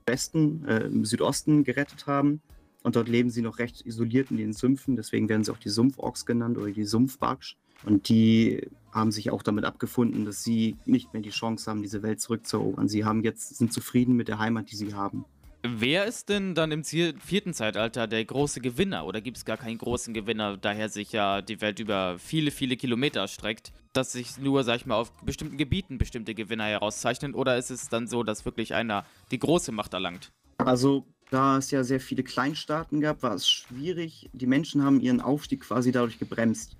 Westen, 0.05 0.65
äh, 0.67 0.85
im 0.85 1.03
Südosten 1.03 1.63
gerettet 1.63 2.05
haben. 2.05 2.41
Und 2.83 2.95
dort 2.95 3.07
leben 3.07 3.31
sie 3.31 3.41
noch 3.41 3.57
recht 3.57 3.83
isoliert 3.87 4.29
in 4.29 4.37
den 4.37 4.53
Sümpfen. 4.53 4.95
Deswegen 4.95 5.27
werden 5.29 5.43
sie 5.43 5.51
auch 5.51 5.57
die 5.57 5.69
Sumpforks 5.69 6.27
genannt 6.27 6.59
oder 6.59 6.69
die 6.69 6.83
Sumpfbarksch. 6.83 7.57
Und 7.85 8.07
die 8.09 8.69
haben 8.95 9.11
sich 9.11 9.29
auch 9.29 9.43
damit 9.43 9.65
abgefunden, 9.65 10.25
dass 10.25 10.43
sie 10.43 10.77
nicht 10.85 11.13
mehr 11.13 11.21
die 11.21 11.29
Chance 11.29 11.69
haben, 11.69 11.81
diese 11.81 12.01
Welt 12.01 12.21
zurückzuerobern. 12.21 12.87
Sie 12.87 13.03
haben 13.03 13.23
jetzt, 13.23 13.57
sind 13.57 13.73
zufrieden 13.73 14.15
mit 14.15 14.29
der 14.29 14.39
Heimat, 14.39 14.71
die 14.71 14.77
sie 14.77 14.93
haben. 14.93 15.25
Wer 15.67 16.05
ist 16.05 16.29
denn 16.29 16.53
dann 16.53 16.71
im 16.71 16.83
vierten 16.83 17.53
Zeitalter 17.53 18.07
der 18.07 18.23
große 18.23 18.61
Gewinner? 18.61 19.05
Oder 19.05 19.19
gibt 19.19 19.37
es 19.37 19.45
gar 19.45 19.57
keinen 19.57 19.79
großen 19.79 20.13
Gewinner, 20.13 20.57
daher 20.57 20.89
sich 20.89 21.11
ja 21.11 21.41
die 21.41 21.59
Welt 21.59 21.79
über 21.79 22.17
viele, 22.19 22.51
viele 22.51 22.77
Kilometer 22.77 23.21
erstreckt, 23.21 23.73
dass 23.91 24.11
sich 24.11 24.37
nur, 24.37 24.63
sag 24.63 24.77
ich 24.77 24.85
mal, 24.85 24.95
auf 24.95 25.11
bestimmten 25.23 25.57
Gebieten 25.57 25.97
bestimmte 25.97 26.35
Gewinner 26.35 26.65
herauszeichnen? 26.65 27.33
Oder 27.33 27.57
ist 27.57 27.71
es 27.71 27.89
dann 27.89 28.07
so, 28.07 28.23
dass 28.23 28.45
wirklich 28.45 28.75
einer 28.75 29.05
die 29.31 29.39
große 29.39 29.71
Macht 29.71 29.93
erlangt? 29.93 30.31
Also, 30.57 31.05
da 31.31 31.57
es 31.57 31.71
ja 31.71 31.83
sehr 31.83 31.99
viele 31.99 32.23
Kleinstaaten 32.23 33.01
gab, 33.01 33.23
war 33.23 33.33
es 33.33 33.49
schwierig. 33.49 34.29
Die 34.33 34.45
Menschen 34.45 34.83
haben 34.83 35.01
ihren 35.01 35.19
Aufstieg 35.19 35.61
quasi 35.61 35.91
dadurch 35.91 36.19
gebremst. 36.19 36.77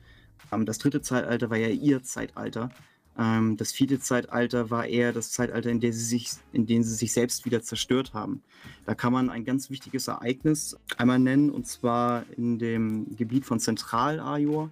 Ähm, 0.52 0.66
das 0.66 0.78
dritte 0.78 1.02
Zeitalter 1.02 1.50
war 1.50 1.58
ja 1.58 1.70
ihr 1.70 2.04
Zeitalter. 2.04 2.70
Ähm, 3.18 3.56
das 3.58 3.72
vierte 3.72 4.00
Zeitalter 4.00 4.70
war 4.70 4.86
eher 4.86 5.14
das 5.14 5.32
Zeitalter, 5.32 5.70
in 5.70 5.80
dem, 5.80 5.94
sie 5.94 6.04
sich, 6.04 6.32
in 6.52 6.66
dem 6.66 6.84
sie 6.84 6.94
sich 6.94 7.14
selbst 7.14 7.46
wieder 7.46 7.62
zerstört 7.62 8.14
haben. 8.14 8.44
Da 8.86 8.94
kann 8.94 9.14
man 9.14 9.30
ein 9.30 9.46
ganz 9.46 9.70
wichtiges 9.70 10.08
Ereignis 10.08 10.78
einmal 10.98 11.20
nennen, 11.20 11.50
und 11.50 11.66
zwar 11.66 12.26
in 12.36 12.60
dem 12.60 13.16
Gebiet 13.16 13.46
von 13.46 13.60
Zentral-Ajor. 13.60 14.70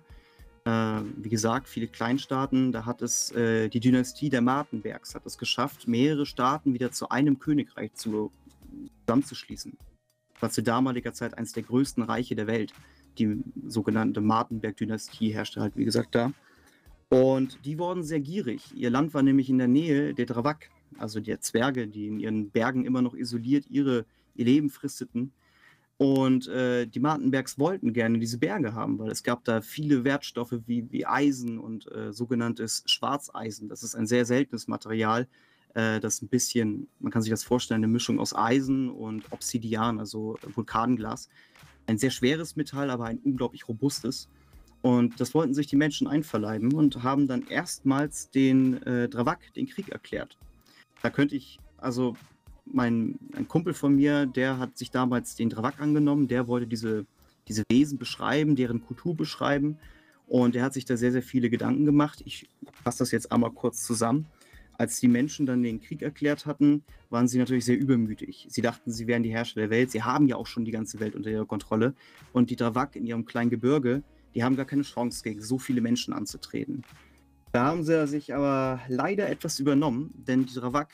Äh, 0.66 1.02
wie 1.18 1.30
gesagt, 1.30 1.68
viele 1.68 1.88
Kleinstaaten, 1.88 2.72
da 2.72 2.86
hat 2.86 3.02
es 3.02 3.32
äh, 3.32 3.70
die 3.70 3.80
Dynastie 3.80 4.30
der 4.30 4.42
Martenbergs 4.42 5.16
hat 5.16 5.26
es 5.26 5.38
geschafft, 5.38 5.88
mehrere 5.88 6.26
Staaten 6.26 6.74
wieder 6.74 6.92
zu 6.92 7.10
einem 7.10 7.40
Königreich 7.40 7.94
zu, 7.94 8.32
zusammenzuschließen. 9.06 9.78
Das 10.34 10.42
war 10.42 10.50
zu 10.52 10.64
damaliger 10.64 11.14
Zeit 11.14 11.38
eines 11.38 11.54
der 11.54 11.64
größten 11.64 12.04
Reiche 12.04 12.36
der 12.36 12.48
Welt. 12.48 12.74
Die 13.18 13.44
sogenannte 13.68 14.22
Martenberg-Dynastie 14.22 15.34
herrschte 15.34 15.62
halt, 15.62 15.76
wie 15.76 15.86
gesagt, 15.86 16.16
da. 16.16 16.34
Und 17.10 17.60
die 17.66 17.78
wurden 17.78 18.04
sehr 18.04 18.20
gierig. 18.20 18.74
Ihr 18.76 18.90
Land 18.90 19.14
war 19.14 19.22
nämlich 19.22 19.50
in 19.50 19.60
der 19.60 19.68
Nähe 19.68 20.14
der 20.14 20.26
Dravak, 20.26 20.70
also 20.98 21.20
der 21.20 21.42
Zwerge, 21.42 21.88
die 21.88 22.08
in 22.08 22.20
ihren 22.20 22.50
Bergen 22.50 22.86
immer 22.86 23.02
noch 23.02 23.14
isoliert 23.14 23.66
ihre, 23.70 24.06
ihr 24.36 24.46
Leben 24.46 24.70
fristeten. 24.70 25.32
Und 25.98 26.48
äh, 26.48 26.88
die 26.88 27.00
Martenbergs 27.00 27.60
wollten 27.60 27.94
gerne 27.94 28.18
diese 28.18 28.40
Berge 28.40 28.74
haben, 28.74 28.98
weil 28.98 29.12
es 29.12 29.24
gab 29.24 29.44
da 29.44 29.62
viele 29.62 30.04
Wertstoffe 30.04 30.56
wie, 30.66 30.92
wie 30.92 31.06
Eisen 31.06 31.60
und 31.60 31.90
äh, 31.92 32.12
sogenanntes 32.12 32.84
Schwarzeisen. 32.88 33.70
Das 33.70 33.84
ist 33.84 33.96
ein 33.96 34.08
sehr 34.08 34.26
seltenes 34.26 34.68
Material, 34.68 35.28
äh, 35.76 36.00
das 36.00 36.22
ein 36.22 36.30
bisschen, 36.30 36.88
man 37.00 37.12
kann 37.12 37.22
sich 37.22 37.30
das 37.30 37.44
vorstellen, 37.44 37.84
eine 37.84 37.94
Mischung 37.94 38.20
aus 38.20 38.36
Eisen 38.36 38.90
und 38.90 39.32
Obsidian, 39.32 40.00
also 40.00 40.36
Vulkanglas. 40.56 41.30
Ein 41.86 41.98
sehr 41.98 42.12
schweres 42.12 42.56
Metall, 42.56 42.90
aber 42.90 43.06
ein 43.06 43.20
unglaublich 43.20 43.68
robustes. 43.68 44.30
Und 44.82 45.20
das 45.20 45.34
wollten 45.34 45.54
sich 45.54 45.68
die 45.68 45.78
Menschen 45.78 46.08
einverleiben 46.08 46.74
und 46.74 47.04
haben 47.04 47.28
dann 47.28 47.48
erstmals 47.48 48.30
den 48.30 48.84
äh, 48.84 49.08
Dravak 49.08 49.54
den 49.54 49.68
Krieg 49.68 49.90
erklärt. 49.90 50.38
Da 51.02 51.10
könnte 51.10 51.36
ich, 51.36 51.58
also 51.78 52.16
mein 52.66 53.18
ein 53.36 53.48
Kumpel 53.48 53.74
von 53.74 53.96
mir, 53.96 54.26
der 54.26 54.60
hat 54.60 54.78
sich 54.78 54.92
damals 54.92 55.36
den 55.36 55.50
Dravak 55.50 55.80
angenommen, 55.80 56.28
der 56.28 56.48
wollte 56.48 56.68
diese, 56.68 57.06
diese 57.48 57.64
Wesen 57.70 57.98
beschreiben, 57.98 58.56
deren 58.56 58.86
Kultur 58.86 59.16
beschreiben. 59.16 59.78
Und 60.28 60.56
er 60.56 60.64
hat 60.64 60.74
sich 60.74 60.86
da 60.86 60.98
sehr, 60.98 61.12
sehr 61.12 61.24
viele 61.24 61.50
Gedanken 61.50 61.86
gemacht. 61.86 62.22
Ich 62.26 62.50
fasse 62.84 63.00
das 63.00 63.12
jetzt 63.12 63.32
einmal 63.32 63.52
kurz 63.52 63.84
zusammen. 63.84 64.26
Als 64.78 65.00
die 65.00 65.08
Menschen 65.08 65.46
dann 65.46 65.62
den 65.62 65.80
Krieg 65.80 66.02
erklärt 66.02 66.46
hatten, 66.46 66.84
waren 67.10 67.28
sie 67.28 67.38
natürlich 67.38 67.66
sehr 67.66 67.78
übermütig. 67.78 68.48
Sie 68.50 68.62
dachten, 68.62 68.92
sie 68.92 69.08
wären 69.08 69.24
die 69.24 69.32
Herrscher 69.32 69.62
der 69.62 69.70
Welt. 69.70 69.92
Sie 69.92 70.02
haben 70.02 70.28
ja 70.28 70.36
auch 70.36 70.48
schon 70.48 70.66
die 70.66 70.72
ganze 70.72 71.00
Welt 71.00 71.16
unter 71.16 71.30
ihrer 71.30 71.46
Kontrolle. 71.46 71.94
Und 72.32 72.50
die 72.50 72.56
Dravak 72.56 72.96
in 72.96 73.06
ihrem 73.06 73.26
kleinen 73.26 73.50
Gebirge, 73.50 74.04
die 74.34 74.44
haben 74.44 74.56
gar 74.56 74.66
keine 74.66 74.82
Chance, 74.82 75.24
gegen 75.24 75.42
so 75.42 75.60
viele 75.60 75.82
Menschen 75.82 76.14
anzutreten. 76.14 76.84
Da 77.52 77.66
haben 77.66 77.84
sie 77.84 78.08
sich 78.08 78.34
aber 78.34 78.82
leider 78.88 79.30
etwas 79.30 79.60
übernommen, 79.60 80.12
denn 80.16 80.46
die 80.48 80.56
Dravak 80.56 80.90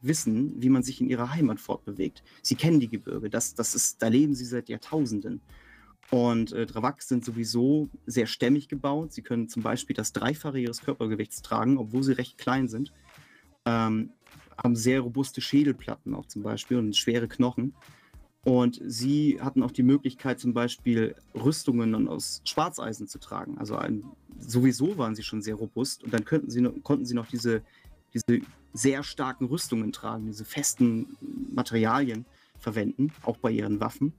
wissen, 0.00 0.62
wie 0.62 0.68
man 0.68 0.82
sich 0.82 1.00
in 1.00 1.08
ihrer 1.08 1.32
Heimat 1.32 1.60
fortbewegt. 1.60 2.22
Sie 2.42 2.54
kennen 2.54 2.78
die 2.78 2.88
Gebirge, 2.88 3.30
das, 3.30 3.54
das 3.54 3.74
ist, 3.74 4.00
da 4.00 4.08
leben 4.08 4.34
sie 4.34 4.44
seit 4.44 4.68
Jahrtausenden. 4.68 5.40
Und 6.10 6.52
äh, 6.52 6.66
Dravak 6.66 7.02
sind 7.02 7.24
sowieso 7.24 7.88
sehr 8.06 8.26
stämmig 8.26 8.68
gebaut. 8.68 9.12
Sie 9.12 9.22
können 9.22 9.48
zum 9.48 9.62
Beispiel 9.62 9.96
das 9.96 10.12
Dreifache 10.12 10.58
ihres 10.58 10.82
Körpergewichts 10.82 11.42
tragen, 11.42 11.78
obwohl 11.78 12.02
sie 12.02 12.12
recht 12.12 12.38
klein 12.38 12.68
sind. 12.68 12.92
Ähm, 13.66 14.10
haben 14.62 14.76
sehr 14.76 15.00
robuste 15.00 15.40
Schädelplatten 15.40 16.14
auch 16.14 16.26
zum 16.26 16.42
Beispiel 16.42 16.78
und 16.78 16.96
schwere 16.96 17.28
Knochen. 17.28 17.74
Und 18.44 18.78
sie 18.84 19.40
hatten 19.40 19.62
auch 19.62 19.70
die 19.70 19.82
Möglichkeit, 19.82 20.38
zum 20.38 20.52
Beispiel 20.52 21.14
Rüstungen 21.34 22.08
aus 22.08 22.42
Schwarzeisen 22.44 23.08
zu 23.08 23.18
tragen. 23.18 23.56
Also 23.58 23.76
ein, 23.76 24.04
sowieso 24.38 24.98
waren 24.98 25.14
sie 25.14 25.22
schon 25.22 25.40
sehr 25.40 25.54
robust 25.54 26.04
und 26.04 26.12
dann 26.12 26.26
könnten 26.26 26.50
sie, 26.50 26.62
konnten 26.82 27.06
sie 27.06 27.14
noch 27.14 27.26
diese, 27.26 27.62
diese 28.12 28.42
sehr 28.74 29.02
starken 29.02 29.46
Rüstungen 29.46 29.92
tragen, 29.92 30.26
diese 30.26 30.44
festen 30.44 31.16
Materialien 31.52 32.26
verwenden, 32.58 33.12
auch 33.22 33.38
bei 33.38 33.50
ihren 33.50 33.80
Waffen. 33.80 34.12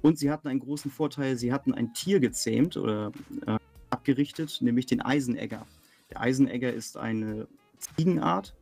Und 0.00 0.18
sie 0.18 0.30
hatten 0.30 0.48
einen 0.48 0.60
großen 0.60 0.90
Vorteil, 0.90 1.36
sie 1.36 1.52
hatten 1.52 1.74
ein 1.74 1.92
Tier 1.92 2.18
gezähmt 2.18 2.78
oder 2.78 3.12
äh, 3.46 3.58
abgerichtet, 3.90 4.58
nämlich 4.62 4.86
den 4.86 5.02
Eisenegger. 5.02 5.66
Der 6.10 6.20
Eisenegger 6.20 6.72
ist 6.72 6.96
eine 6.96 7.46
Ziegenart, 7.78 8.54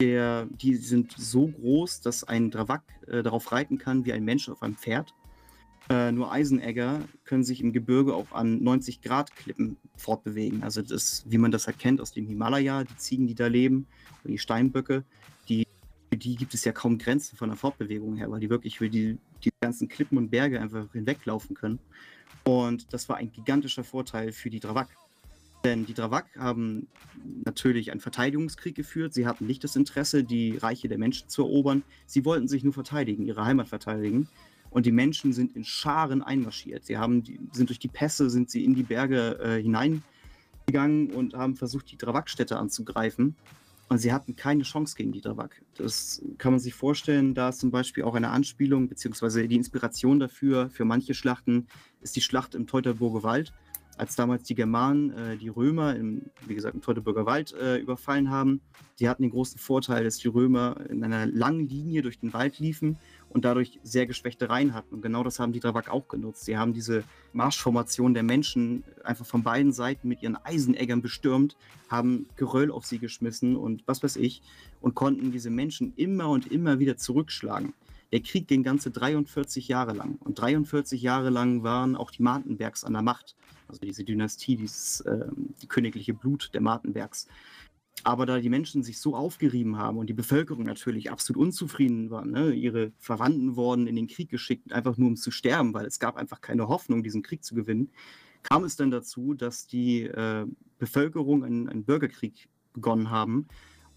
der, 0.00 0.46
die 0.46 0.76
sind 0.76 1.12
so 1.12 1.48
groß, 1.48 2.00
dass 2.00 2.24
ein 2.24 2.50
Dravak 2.50 2.82
äh, 3.06 3.22
darauf 3.22 3.52
reiten 3.52 3.78
kann 3.78 4.04
wie 4.04 4.12
ein 4.12 4.24
Mensch 4.24 4.48
auf 4.48 4.62
einem 4.62 4.76
Pferd. 4.76 5.14
Äh, 5.88 6.10
nur 6.10 6.32
Eisenegger 6.32 7.00
können 7.24 7.44
sich 7.44 7.60
im 7.60 7.72
Gebirge 7.72 8.14
auch 8.14 8.32
an 8.32 8.62
90 8.62 9.02
Grad 9.02 9.34
Klippen 9.36 9.76
fortbewegen. 9.96 10.62
Also 10.64 10.82
das, 10.82 11.24
wie 11.28 11.38
man 11.38 11.52
das 11.52 11.66
halt 11.66 11.78
kennt 11.78 12.00
aus 12.00 12.12
dem 12.12 12.26
Himalaya, 12.26 12.84
die 12.84 12.96
Ziegen, 12.96 13.26
die 13.26 13.36
da 13.36 13.46
leben, 13.46 13.86
oder 14.24 14.32
die 14.32 14.38
Steinböcke, 14.38 15.04
die, 15.48 15.66
für 16.10 16.18
die 16.18 16.34
gibt 16.34 16.54
es 16.54 16.64
ja 16.64 16.72
kaum 16.72 16.98
Grenzen 16.98 17.36
von 17.36 17.50
der 17.50 17.56
Fortbewegung 17.56 18.16
her, 18.16 18.30
weil 18.30 18.40
die 18.40 18.50
wirklich 18.50 18.78
für 18.78 18.90
die, 18.90 19.18
die 19.44 19.50
ganzen 19.60 19.88
Klippen 19.88 20.18
und 20.18 20.30
Berge 20.30 20.60
einfach 20.60 20.90
hinweglaufen 20.92 21.54
können. 21.54 21.78
Und 22.42 22.92
das 22.92 23.08
war 23.08 23.16
ein 23.16 23.30
gigantischer 23.30 23.84
Vorteil 23.84 24.32
für 24.32 24.50
die 24.50 24.60
Dravak. 24.60 24.88
Denn 25.66 25.84
die 25.84 25.94
Dravak 25.94 26.26
haben 26.38 26.86
natürlich 27.44 27.90
einen 27.90 27.98
Verteidigungskrieg 27.98 28.76
geführt. 28.76 29.12
Sie 29.12 29.26
hatten 29.26 29.48
nicht 29.48 29.64
das 29.64 29.74
Interesse, 29.74 30.22
die 30.22 30.56
Reiche 30.56 30.86
der 30.86 30.96
Menschen 30.96 31.28
zu 31.28 31.42
erobern. 31.42 31.82
Sie 32.06 32.24
wollten 32.24 32.46
sich 32.46 32.62
nur 32.62 32.72
verteidigen, 32.72 33.26
ihre 33.26 33.44
Heimat 33.44 33.66
verteidigen. 33.66 34.28
Und 34.70 34.86
die 34.86 34.92
Menschen 34.92 35.32
sind 35.32 35.56
in 35.56 35.64
Scharen 35.64 36.22
einmarschiert. 36.22 36.84
Sie 36.84 36.98
haben 36.98 37.24
die, 37.24 37.40
sind 37.50 37.68
durch 37.68 37.80
die 37.80 37.88
Pässe, 37.88 38.30
sind 38.30 38.48
sie 38.48 38.64
in 38.64 38.76
die 38.76 38.84
Berge 38.84 39.40
äh, 39.40 39.60
hineingegangen 39.60 41.10
und 41.10 41.34
haben 41.34 41.56
versucht, 41.56 41.90
die 41.90 41.98
Dravak-Städte 41.98 42.56
anzugreifen. 42.56 43.34
Und 43.88 43.98
sie 43.98 44.12
hatten 44.12 44.36
keine 44.36 44.62
Chance 44.62 44.94
gegen 44.96 45.10
die 45.10 45.20
Dravak. 45.20 45.62
Das 45.78 46.22
kann 46.38 46.52
man 46.52 46.60
sich 46.60 46.74
vorstellen, 46.74 47.34
da 47.34 47.48
ist 47.48 47.58
zum 47.58 47.72
Beispiel 47.72 48.04
auch 48.04 48.14
eine 48.14 48.30
Anspielung, 48.30 48.88
beziehungsweise 48.88 49.48
die 49.48 49.56
Inspiration 49.56 50.20
dafür, 50.20 50.70
für 50.70 50.84
manche 50.84 51.14
Schlachten, 51.14 51.66
ist 52.02 52.14
die 52.14 52.20
Schlacht 52.20 52.54
im 52.54 52.68
Teutoburger 52.68 53.24
Wald 53.24 53.52
als 53.96 54.16
damals 54.16 54.42
die 54.44 54.54
Germanen 54.54 55.10
äh, 55.10 55.36
die 55.36 55.48
Römer, 55.48 55.96
im, 55.96 56.22
wie 56.46 56.54
gesagt, 56.54 56.74
im 56.74 56.82
Teutoburger 56.82 57.26
Wald 57.26 57.52
äh, 57.54 57.76
überfallen 57.78 58.30
haben. 58.30 58.60
Sie 58.96 59.08
hatten 59.08 59.22
den 59.22 59.30
großen 59.30 59.58
Vorteil, 59.58 60.04
dass 60.04 60.18
die 60.18 60.28
Römer 60.28 60.76
in 60.88 61.02
einer 61.02 61.26
langen 61.26 61.68
Linie 61.68 62.02
durch 62.02 62.18
den 62.18 62.32
Wald 62.32 62.58
liefen 62.58 62.98
und 63.30 63.44
dadurch 63.44 63.80
sehr 63.82 64.06
geschwächte 64.06 64.48
Reihen 64.48 64.74
hatten. 64.74 64.94
Und 64.94 65.02
genau 65.02 65.22
das 65.22 65.38
haben 65.38 65.52
die 65.52 65.60
Dravak 65.60 65.90
auch 65.90 66.08
genutzt. 66.08 66.44
Sie 66.44 66.56
haben 66.56 66.72
diese 66.72 67.04
Marschformation 67.32 68.14
der 68.14 68.22
Menschen 68.22 68.84
einfach 69.04 69.26
von 69.26 69.42
beiden 69.42 69.72
Seiten 69.72 70.08
mit 70.08 70.22
ihren 70.22 70.36
Eiseneggern 70.36 71.02
bestürmt, 71.02 71.56
haben 71.88 72.26
Geröll 72.36 72.70
auf 72.70 72.86
sie 72.86 72.98
geschmissen 72.98 73.56
und 73.56 73.82
was 73.86 74.02
weiß 74.02 74.16
ich 74.16 74.42
und 74.80 74.94
konnten 74.94 75.32
diese 75.32 75.50
Menschen 75.50 75.92
immer 75.96 76.28
und 76.28 76.50
immer 76.50 76.78
wieder 76.78 76.96
zurückschlagen. 76.96 77.74
Der 78.12 78.20
Krieg 78.20 78.48
ging 78.48 78.62
ganze 78.62 78.90
43 78.90 79.68
Jahre 79.68 79.92
lang. 79.92 80.16
Und 80.16 80.40
43 80.40 81.02
Jahre 81.02 81.30
lang 81.30 81.62
waren 81.62 81.96
auch 81.96 82.10
die 82.10 82.22
Martenbergs 82.22 82.84
an 82.84 82.92
der 82.92 83.02
Macht 83.02 83.36
also 83.68 83.80
diese 83.80 84.04
Dynastie, 84.04 84.56
dieses 84.56 85.00
äh, 85.02 85.26
die 85.62 85.66
königliche 85.66 86.14
Blut 86.14 86.50
der 86.54 86.60
Martenbergs. 86.60 87.26
Aber 88.04 88.26
da 88.26 88.38
die 88.38 88.50
Menschen 88.50 88.82
sich 88.82 89.00
so 89.00 89.16
aufgerieben 89.16 89.78
haben 89.78 89.98
und 89.98 90.08
die 90.08 90.14
Bevölkerung 90.14 90.64
natürlich 90.64 91.10
absolut 91.10 91.40
unzufrieden 91.40 92.10
war, 92.10 92.24
ne? 92.24 92.52
ihre 92.52 92.92
Verwandten 92.98 93.56
wurden 93.56 93.86
in 93.86 93.96
den 93.96 94.06
Krieg 94.06 94.28
geschickt, 94.28 94.72
einfach 94.72 94.96
nur 94.96 95.08
um 95.08 95.16
zu 95.16 95.30
sterben, 95.30 95.72
weil 95.74 95.86
es 95.86 95.98
gab 95.98 96.16
einfach 96.16 96.40
keine 96.40 96.68
Hoffnung, 96.68 97.02
diesen 97.02 97.22
Krieg 97.22 97.42
zu 97.42 97.54
gewinnen, 97.54 97.90
kam 98.42 98.64
es 98.64 98.76
dann 98.76 98.90
dazu, 98.90 99.34
dass 99.34 99.66
die 99.66 100.02
äh, 100.02 100.46
Bevölkerung 100.78 101.42
einen, 101.42 101.68
einen 101.68 101.84
Bürgerkrieg 101.84 102.48
begonnen 102.74 103.10
haben 103.10 103.48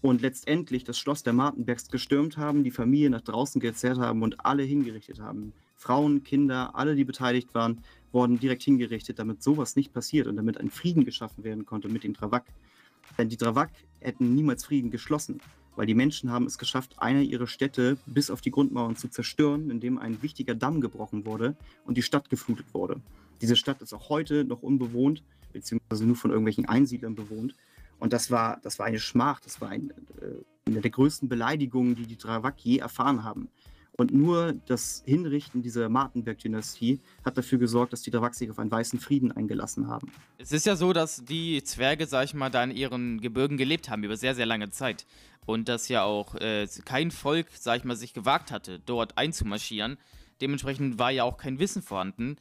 und 0.02 0.22
letztendlich 0.22 0.84
das 0.84 0.98
Schloss 0.98 1.22
der 1.22 1.32
Martenbergs 1.32 1.88
gestürmt 1.88 2.36
haben, 2.36 2.64
die 2.64 2.70
Familie 2.70 3.10
nach 3.10 3.20
draußen 3.20 3.60
gezerrt 3.60 3.98
haben 3.98 4.22
und 4.22 4.44
alle 4.44 4.62
hingerichtet 4.62 5.20
haben. 5.20 5.52
Frauen, 5.76 6.24
Kinder, 6.24 6.74
alle, 6.74 6.94
die 6.94 7.04
beteiligt 7.04 7.54
waren, 7.54 7.82
wurden 8.12 8.38
direkt 8.38 8.62
hingerichtet, 8.62 9.18
damit 9.18 9.42
sowas 9.42 9.76
nicht 9.76 9.92
passiert 9.92 10.26
und 10.26 10.36
damit 10.36 10.58
ein 10.58 10.70
Frieden 10.70 11.04
geschaffen 11.04 11.44
werden 11.44 11.64
konnte 11.64 11.88
mit 11.88 12.04
den 12.04 12.12
Dravak. 12.12 12.44
Denn 13.18 13.28
die 13.28 13.36
Dravak 13.36 13.70
hätten 14.00 14.34
niemals 14.34 14.64
Frieden 14.64 14.90
geschlossen, 14.90 15.40
weil 15.76 15.86
die 15.86 15.94
Menschen 15.94 16.30
haben 16.30 16.46
es 16.46 16.58
geschafft, 16.58 16.94
eine 16.98 17.22
ihrer 17.22 17.46
Städte 17.46 17.96
bis 18.06 18.30
auf 18.30 18.40
die 18.40 18.50
Grundmauern 18.50 18.96
zu 18.96 19.08
zerstören, 19.08 19.70
indem 19.70 19.98
ein 19.98 20.22
wichtiger 20.22 20.54
Damm 20.54 20.80
gebrochen 20.80 21.24
wurde 21.24 21.56
und 21.84 21.96
die 21.96 22.02
Stadt 22.02 22.30
geflutet 22.30 22.66
wurde. 22.72 23.00
Diese 23.40 23.56
Stadt 23.56 23.80
ist 23.80 23.94
auch 23.94 24.08
heute 24.10 24.44
noch 24.44 24.62
unbewohnt, 24.62 25.22
beziehungsweise 25.52 26.04
nur 26.04 26.16
von 26.16 26.30
irgendwelchen 26.30 26.66
Einsiedlern 26.66 27.14
bewohnt. 27.14 27.54
Und 28.00 28.12
das 28.12 28.30
war, 28.30 28.58
das 28.62 28.78
war 28.78 28.86
eine 28.86 28.98
Schmach, 28.98 29.40
das 29.40 29.60
war 29.60 29.68
ein, 29.68 29.90
äh, 30.20 30.68
eine 30.68 30.80
der 30.80 30.90
größten 30.90 31.28
Beleidigungen, 31.28 31.94
die 31.94 32.06
die 32.06 32.16
Dravak 32.16 32.58
je 32.60 32.78
erfahren 32.78 33.22
haben. 33.22 33.48
Und 33.92 34.14
nur 34.14 34.54
das 34.66 35.02
Hinrichten 35.04 35.60
dieser 35.60 35.90
Martenberg-Dynastie 35.90 37.00
hat 37.22 37.36
dafür 37.36 37.58
gesorgt, 37.58 37.92
dass 37.92 38.00
die 38.00 38.10
Dravak 38.10 38.34
sich 38.34 38.50
auf 38.50 38.58
einen 38.58 38.70
weißen 38.70 38.98
Frieden 38.98 39.30
eingelassen 39.30 39.88
haben. 39.88 40.10
Es 40.38 40.52
ist 40.52 40.64
ja 40.64 40.74
so, 40.74 40.94
dass 40.94 41.22
die 41.22 41.62
Zwerge, 41.62 42.06
sag 42.06 42.24
ich 42.24 42.32
mal, 42.32 42.48
da 42.48 42.64
in 42.64 42.70
ihren 42.70 43.20
Gebirgen 43.20 43.58
gelebt 43.58 43.90
haben, 43.90 44.02
über 44.02 44.16
sehr, 44.16 44.34
sehr 44.34 44.46
lange 44.46 44.70
Zeit. 44.70 45.04
Und 45.44 45.68
dass 45.68 45.88
ja 45.88 46.02
auch 46.02 46.34
äh, 46.36 46.66
kein 46.86 47.10
Volk, 47.10 47.48
sag 47.52 47.76
ich 47.76 47.84
mal, 47.84 47.94
sich 47.94 48.14
gewagt 48.14 48.50
hatte, 48.50 48.78
dort 48.78 49.18
einzumarschieren. 49.18 49.98
Dementsprechend 50.40 50.98
war 50.98 51.10
ja 51.10 51.24
auch 51.24 51.36
kein 51.36 51.58
Wissen 51.58 51.82
vorhanden 51.82 52.36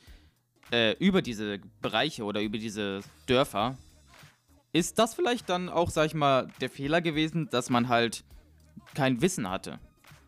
äh, 0.72 0.96
über 1.00 1.22
diese 1.22 1.60
Bereiche 1.82 2.24
oder 2.24 2.42
über 2.42 2.58
diese 2.58 3.02
Dörfer. 3.26 3.78
Ist 4.72 5.00
das 5.00 5.14
vielleicht 5.14 5.50
dann 5.50 5.70
auch, 5.70 5.90
sag 5.90 6.06
ich 6.08 6.14
mal, 6.14 6.48
der 6.62 6.70
Fehler 6.70 7.02
gewesen, 7.02 7.50
dass 7.50 7.70
man 7.70 7.90
halt 7.90 8.24
kein 8.94 9.22
Wissen 9.22 9.50
hatte 9.50 9.80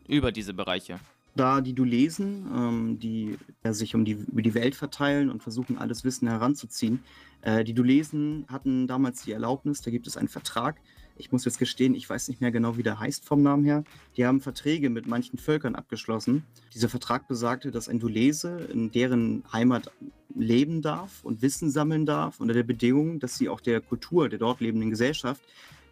über 0.07 0.31
diese 0.31 0.53
Bereiche? 0.53 1.00
da 1.36 1.62
die 1.62 1.74
du 1.74 1.83
lesen, 1.83 2.48
ähm, 2.53 3.00
die 3.00 3.38
ja, 3.63 3.74
sich 3.74 3.95
um 3.95 4.05
die, 4.05 4.13
über 4.13 4.41
die 4.41 4.53
Welt 4.53 4.75
verteilen 4.75 5.29
und 5.29 5.41
versuchen, 5.41 5.77
alles 5.77 6.03
Wissen 6.03 6.27
heranzuziehen. 6.27 7.03
Äh, 7.41 7.63
die 7.63 7.74
du 7.74 7.83
lesen 7.83 8.45
hatten 8.50 8.88
damals 8.88 9.24
die 9.24 9.31
Erlaubnis, 9.31 9.81
da 9.81 9.91
gibt 9.91 10.07
es 10.07 10.17
einen 10.17 10.27
Vertrag. 10.27 10.81
Ich 11.18 11.32
muss 11.32 11.46
jetzt 11.46 11.60
gestehen, 11.60 11.96
ich 11.96 12.10
weiß 12.10 12.27
nicht 12.27 12.41
mehr 12.41 12.51
genau, 12.51 12.77
wie 12.77 12.84
der 12.84 13.00
heißt 13.00 13.25
vom 13.25 13.41
Namen 13.41 13.63
her. 13.63 13.84
Die 14.18 14.25
haben 14.25 14.41
Verträge 14.41 14.89
mit 14.89 15.08
manchen 15.08 15.38
Völkern 15.38 15.75
abgeschlossen. 15.75 16.44
Dieser 16.74 16.89
Vertrag 16.89 17.27
besagte, 17.27 17.72
dass 17.72 17.89
ein 17.89 18.00
Dulese 18.00 18.68
in 18.72 18.91
deren 18.91 19.44
Heimat 19.51 19.91
leben 20.36 20.82
darf 20.82 21.24
und 21.24 21.41
Wissen 21.41 21.70
sammeln 21.70 22.06
darf, 22.06 22.39
unter 22.39 22.53
der 22.53 22.63
Bedingung, 22.63 23.20
dass 23.20 23.38
sie 23.38 23.50
auch 23.50 23.62
der 23.62 23.82
Kultur 23.82 24.30
der 24.30 24.39
dort 24.39 24.62
lebenden 24.62 24.89
Gesellschaft 24.89 25.41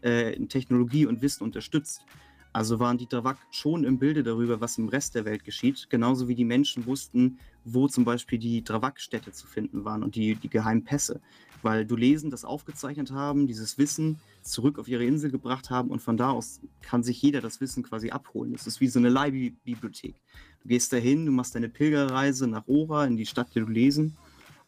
äh, 0.04 0.34
in 0.34 0.50
Technologie 0.50 1.06
und 1.06 1.22
Wissen 1.22 1.44
unterstützt. 1.44 2.06
Also 2.52 2.80
waren 2.80 2.98
die 2.98 3.08
Dravak 3.08 3.38
schon 3.52 3.84
im 3.84 4.00
Bilde 4.00 4.24
darüber, 4.24 4.60
was 4.60 4.78
im 4.78 4.90
Rest 4.90 5.14
der 5.14 5.26
Welt 5.26 5.44
geschieht, 5.44 5.88
genauso 5.90 6.28
wie 6.28 6.36
die 6.36 6.46
Menschen 6.46 6.86
wussten, 6.88 7.38
wo 7.66 7.88
zum 7.88 8.06
Beispiel 8.06 8.40
die 8.40 8.64
Dravak-Städte 8.64 9.32
zu 9.32 9.48
finden 9.48 9.86
waren 9.86 10.04
und 10.04 10.16
die, 10.16 10.36
die 10.36 10.50
geheimen 10.50 10.84
Pässe. 10.84 11.22
Weil 11.62 11.86
Dulesen 11.86 12.32
das 12.32 12.46
aufgezeichnet 12.46 13.12
haben, 13.12 13.48
dieses 13.48 13.78
Wissen 13.78 14.20
zurück 14.42 14.80
auf 14.80 14.88
ihre 14.88 15.04
Insel 15.04 15.30
gebracht 15.30 15.70
haben 15.70 15.90
und 15.90 16.02
von 16.02 16.16
da 16.16 16.30
aus 16.30 16.62
kann 16.82 17.04
sich 17.04 17.22
jeder 17.22 17.42
das 17.42 17.60
Wissen 17.60 17.84
quasi 17.84 18.12
abholen. 18.12 18.54
Es 18.56 18.66
ist 18.66 18.80
wie 18.80 18.88
so 18.88 19.00
eine 19.00 19.10
Leihbibliothek. 19.10 20.16
Du 20.62 20.68
gehst 20.70 20.94
dahin, 20.94 21.26
du 21.26 21.32
machst 21.32 21.56
deine 21.56 21.70
Pilgerreise 21.70 22.48
nach 22.48 22.68
Ora 22.68 23.06
in 23.06 23.18
die 23.18 23.26
Stadt 23.26 23.54
der 23.56 23.66
Dulesen 23.66 24.18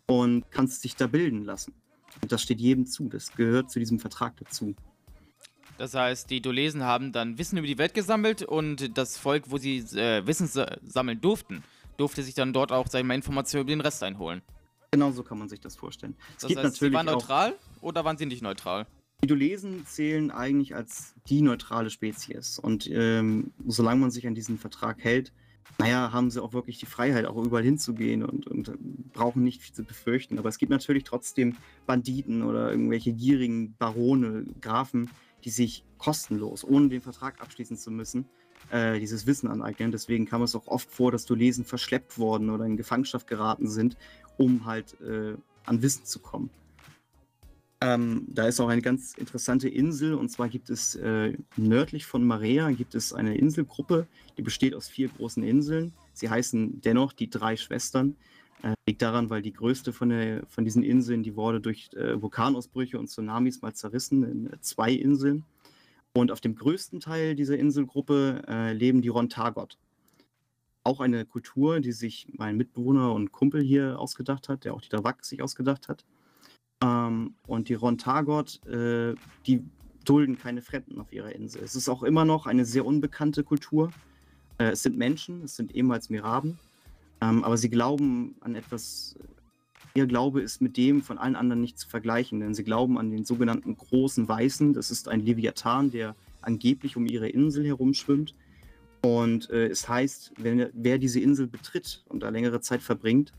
und 0.05 0.51
kannst 0.51 0.83
dich 0.83 0.95
da 0.95 1.07
bilden 1.07 1.45
lassen. 1.45 1.73
Und 2.21 2.31
das 2.31 2.41
steht 2.41 2.59
jedem 2.59 2.85
zu, 2.85 3.07
das 3.07 3.31
gehört 3.33 3.71
zu 3.71 3.79
diesem 3.79 3.99
Vertrag 3.99 4.35
dazu. 4.37 4.75
Das 5.77 5.95
heißt, 5.95 6.29
die 6.29 6.41
Dolesen 6.41 6.83
haben 6.83 7.11
dann 7.11 7.37
Wissen 7.37 7.57
über 7.57 7.65
die 7.65 7.77
Welt 7.77 7.93
gesammelt 7.93 8.43
und 8.43 8.97
das 8.97 9.17
Volk, 9.17 9.45
wo 9.49 9.57
sie 9.57 9.77
äh, 9.97 10.25
Wissen 10.27 10.47
sammeln 10.47 11.21
durften, 11.21 11.63
durfte 11.97 12.23
sich 12.23 12.33
dann 12.33 12.53
dort 12.53 12.71
auch 12.71 12.87
seine 12.87 13.13
Informationen 13.13 13.63
über 13.63 13.71
den 13.71 13.81
Rest 13.81 14.03
einholen. 14.03 14.41
Genau 14.91 15.11
so 15.11 15.23
kann 15.23 15.39
man 15.39 15.47
sich 15.47 15.61
das 15.61 15.75
vorstellen. 15.75 16.15
Es 16.37 16.47
das 16.47 16.55
heißt, 16.55 16.75
sie 16.77 16.91
waren 16.91 17.05
neutral 17.05 17.55
oder 17.81 18.03
waren 18.03 18.17
sie 18.17 18.25
nicht 18.25 18.41
neutral? 18.41 18.87
Die 19.23 19.27
Dolesen 19.27 19.85
zählen 19.85 20.31
eigentlich 20.31 20.75
als 20.75 21.13
die 21.27 21.41
neutrale 21.41 21.89
Spezies. 21.89 22.57
Und 22.59 22.89
ähm, 22.91 23.51
solange 23.67 24.01
man 24.01 24.11
sich 24.11 24.27
an 24.27 24.35
diesen 24.35 24.57
Vertrag 24.57 25.03
hält, 25.03 25.31
naja, 25.77 26.11
haben 26.11 26.29
sie 26.31 26.41
auch 26.41 26.53
wirklich 26.53 26.79
die 26.79 26.85
Freiheit, 26.85 27.25
auch 27.25 27.37
überall 27.37 27.63
hinzugehen 27.63 28.23
und, 28.23 28.47
und 28.47 28.71
brauchen 29.13 29.43
nicht 29.43 29.61
viel 29.61 29.73
zu 29.73 29.83
befürchten. 29.83 30.39
Aber 30.39 30.49
es 30.49 30.57
gibt 30.57 30.71
natürlich 30.71 31.03
trotzdem 31.03 31.55
Banditen 31.85 32.43
oder 32.43 32.71
irgendwelche 32.71 33.13
gierigen 33.13 33.75
Barone, 33.77 34.45
Grafen, 34.59 35.09
die 35.43 35.49
sich 35.49 35.83
kostenlos, 35.97 36.63
ohne 36.63 36.89
den 36.89 37.01
Vertrag 37.01 37.41
abschließen 37.41 37.77
zu 37.77 37.91
müssen, 37.91 38.25
äh, 38.69 38.99
dieses 38.99 39.25
Wissen 39.25 39.47
aneignen. 39.49 39.91
Deswegen 39.91 40.25
kam 40.25 40.41
es 40.43 40.55
auch 40.55 40.67
oft 40.67 40.91
vor, 40.91 41.11
dass 41.11 41.25
Dolesen 41.25 41.65
verschleppt 41.65 42.17
worden 42.17 42.49
oder 42.49 42.65
in 42.65 42.77
Gefangenschaft 42.77 43.27
geraten 43.27 43.67
sind, 43.67 43.97
um 44.37 44.65
halt 44.65 44.99
äh, 45.01 45.35
an 45.65 45.81
Wissen 45.81 46.05
zu 46.05 46.19
kommen. 46.19 46.49
Ähm, 47.83 48.27
da 48.27 48.47
ist 48.47 48.59
auch 48.59 48.69
eine 48.69 48.83
ganz 48.83 49.15
interessante 49.17 49.67
Insel 49.67 50.13
und 50.13 50.29
zwar 50.29 50.49
gibt 50.49 50.69
es 50.69 50.93
äh, 50.95 51.35
nördlich 51.57 52.05
von 52.05 52.23
Marea 52.23 52.69
gibt 52.69 52.93
es 52.93 53.11
eine 53.11 53.35
Inselgruppe, 53.35 54.05
die 54.37 54.43
besteht 54.43 54.75
aus 54.75 54.87
vier 54.87 55.09
großen 55.09 55.41
Inseln. 55.41 55.91
Sie 56.13 56.29
heißen 56.29 56.81
dennoch 56.81 57.11
die 57.11 57.29
drei 57.29 57.57
Schwestern. 57.57 58.15
Äh, 58.61 58.75
liegt 58.85 59.01
daran, 59.01 59.31
weil 59.31 59.41
die 59.41 59.53
größte 59.53 59.93
von, 59.93 60.09
der, 60.09 60.45
von 60.47 60.63
diesen 60.63 60.83
Inseln, 60.83 61.23
die 61.23 61.35
wurde 61.35 61.59
durch 61.59 61.89
äh, 61.93 62.21
Vulkanausbrüche 62.21 62.99
und 62.99 63.07
Tsunamis 63.07 63.61
mal 63.63 63.73
zerrissen 63.73 64.23
in 64.23 64.53
äh, 64.53 64.61
zwei 64.61 64.91
Inseln. 64.91 65.43
Und 66.13 66.31
auf 66.31 66.41
dem 66.41 66.55
größten 66.55 66.99
Teil 66.99 67.35
dieser 67.35 67.57
Inselgruppe 67.57 68.43
äh, 68.47 68.73
leben 68.73 69.01
die 69.01 69.07
Rontagot. 69.07 69.77
Auch 70.83 70.99
eine 70.99 71.25
Kultur, 71.25 71.79
die 71.79 71.91
sich 71.91 72.27
mein 72.33 72.57
Mitbewohner 72.57 73.13
und 73.13 73.31
Kumpel 73.31 73.61
hier 73.61 73.99
ausgedacht 73.99 74.49
hat, 74.49 74.65
der 74.65 74.73
auch 74.73 74.81
die 74.81 74.89
Dravak 74.89 75.23
sich 75.23 75.41
ausgedacht 75.41 75.87
hat. 75.87 76.03
Ähm, 76.83 77.35
und 77.47 77.69
die 77.69 77.75
Rontagot, 77.75 78.65
äh, 78.65 79.15
die 79.45 79.63
dulden 80.03 80.37
keine 80.37 80.61
Fremden 80.61 80.99
auf 80.99 81.13
ihrer 81.13 81.33
Insel. 81.33 81.63
Es 81.63 81.75
ist 81.75 81.87
auch 81.87 82.03
immer 82.03 82.25
noch 82.25 82.47
eine 82.47 82.65
sehr 82.65 82.85
unbekannte 82.85 83.43
Kultur. 83.43 83.91
Äh, 84.57 84.71
es 84.71 84.83
sind 84.83 84.97
Menschen, 84.97 85.43
es 85.43 85.55
sind 85.55 85.73
ehemals 85.75 86.09
Miraben, 86.09 86.59
ähm, 87.21 87.43
aber 87.43 87.57
sie 87.57 87.69
glauben 87.69 88.35
an 88.41 88.55
etwas. 88.55 89.15
Ihr 89.93 90.07
Glaube 90.07 90.41
ist 90.41 90.61
mit 90.61 90.77
dem 90.77 91.01
von 91.01 91.17
allen 91.17 91.35
anderen 91.35 91.61
nicht 91.61 91.77
zu 91.77 91.89
vergleichen, 91.89 92.39
denn 92.39 92.53
sie 92.53 92.63
glauben 92.63 92.97
an 92.97 93.11
den 93.11 93.25
sogenannten 93.25 93.75
großen 93.75 94.27
Weißen. 94.27 94.73
Das 94.73 94.91
ist 94.91 95.07
ein 95.07 95.19
Leviathan, 95.19 95.91
der 95.91 96.15
angeblich 96.41 96.95
um 96.95 97.05
ihre 97.05 97.29
Insel 97.29 97.65
herumschwimmt. 97.65 98.35
Und 99.01 99.49
äh, 99.49 99.67
es 99.67 99.89
heißt, 99.89 100.33
wenn, 100.37 100.69
wer 100.73 100.97
diese 100.97 101.19
Insel 101.19 101.47
betritt 101.47 102.03
und 102.07 102.21
da 102.23 102.29
längere 102.29 102.61
Zeit 102.61 102.81
verbringt, 102.81 103.33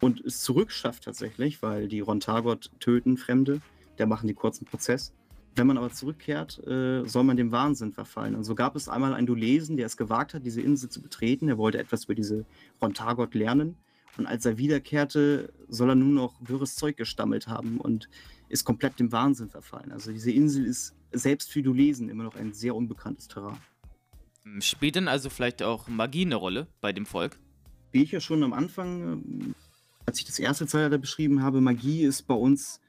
und 0.00 0.24
es 0.24 0.40
zurückschafft 0.42 1.04
tatsächlich, 1.04 1.62
weil 1.62 1.86
die 1.86 2.00
Rontagot 2.00 2.70
töten 2.80 3.16
Fremde, 3.16 3.60
der 3.98 4.06
machen 4.06 4.26
die 4.26 4.34
kurzen 4.34 4.64
Prozess. 4.64 5.12
Wenn 5.56 5.66
man 5.66 5.76
aber 5.76 5.90
zurückkehrt, 5.90 6.66
äh, 6.66 7.04
soll 7.06 7.24
man 7.24 7.36
dem 7.36 7.52
Wahnsinn 7.52 7.92
verfallen. 7.92 8.34
Und 8.34 8.44
so 8.44 8.54
gab 8.54 8.76
es 8.76 8.88
einmal 8.88 9.12
einen 9.12 9.26
Dulesen, 9.26 9.76
der 9.76 9.86
es 9.86 9.96
gewagt 9.96 10.32
hat, 10.32 10.46
diese 10.46 10.62
Insel 10.62 10.88
zu 10.88 11.02
betreten. 11.02 11.48
Er 11.48 11.58
wollte 11.58 11.78
etwas 11.78 12.04
über 12.04 12.14
diese 12.14 12.46
Rontagot 12.80 13.34
lernen. 13.34 13.76
Und 14.20 14.26
als 14.26 14.44
er 14.44 14.58
wiederkehrte, 14.58 15.52
soll 15.68 15.90
er 15.90 15.94
nun 15.94 16.14
noch 16.14 16.34
wirres 16.40 16.76
Zeug 16.76 16.96
gestammelt 16.96 17.48
haben 17.48 17.78
und 17.78 18.08
ist 18.48 18.64
komplett 18.64 19.00
dem 19.00 19.12
Wahnsinn 19.12 19.48
verfallen. 19.48 19.92
Also 19.92 20.12
diese 20.12 20.30
Insel 20.30 20.66
ist 20.66 20.94
selbst 21.12 21.50
für 21.50 21.62
Dulesen 21.62 22.08
immer 22.08 22.24
noch 22.24 22.36
ein 22.36 22.52
sehr 22.52 22.76
unbekanntes 22.76 23.28
Terrain. 23.28 23.56
Spielt 24.60 24.96
denn 24.96 25.08
also 25.08 25.30
vielleicht 25.30 25.62
auch 25.62 25.88
Magie 25.88 26.26
eine 26.26 26.36
Rolle 26.36 26.66
bei 26.80 26.92
dem 26.92 27.06
Volk? 27.06 27.38
Wie 27.92 28.02
ich 28.02 28.12
ja 28.12 28.20
schon 28.20 28.42
am 28.42 28.52
Anfang 28.52 29.54
als 30.10 30.18
ich 30.18 30.24
das 30.24 30.40
erste 30.40 30.66
Zeitalter 30.66 30.98
beschrieben 30.98 31.42
habe, 31.42 31.60
Magie 31.60 32.02
ist 32.02 32.22
bei 32.22 32.34
uns 32.34 32.80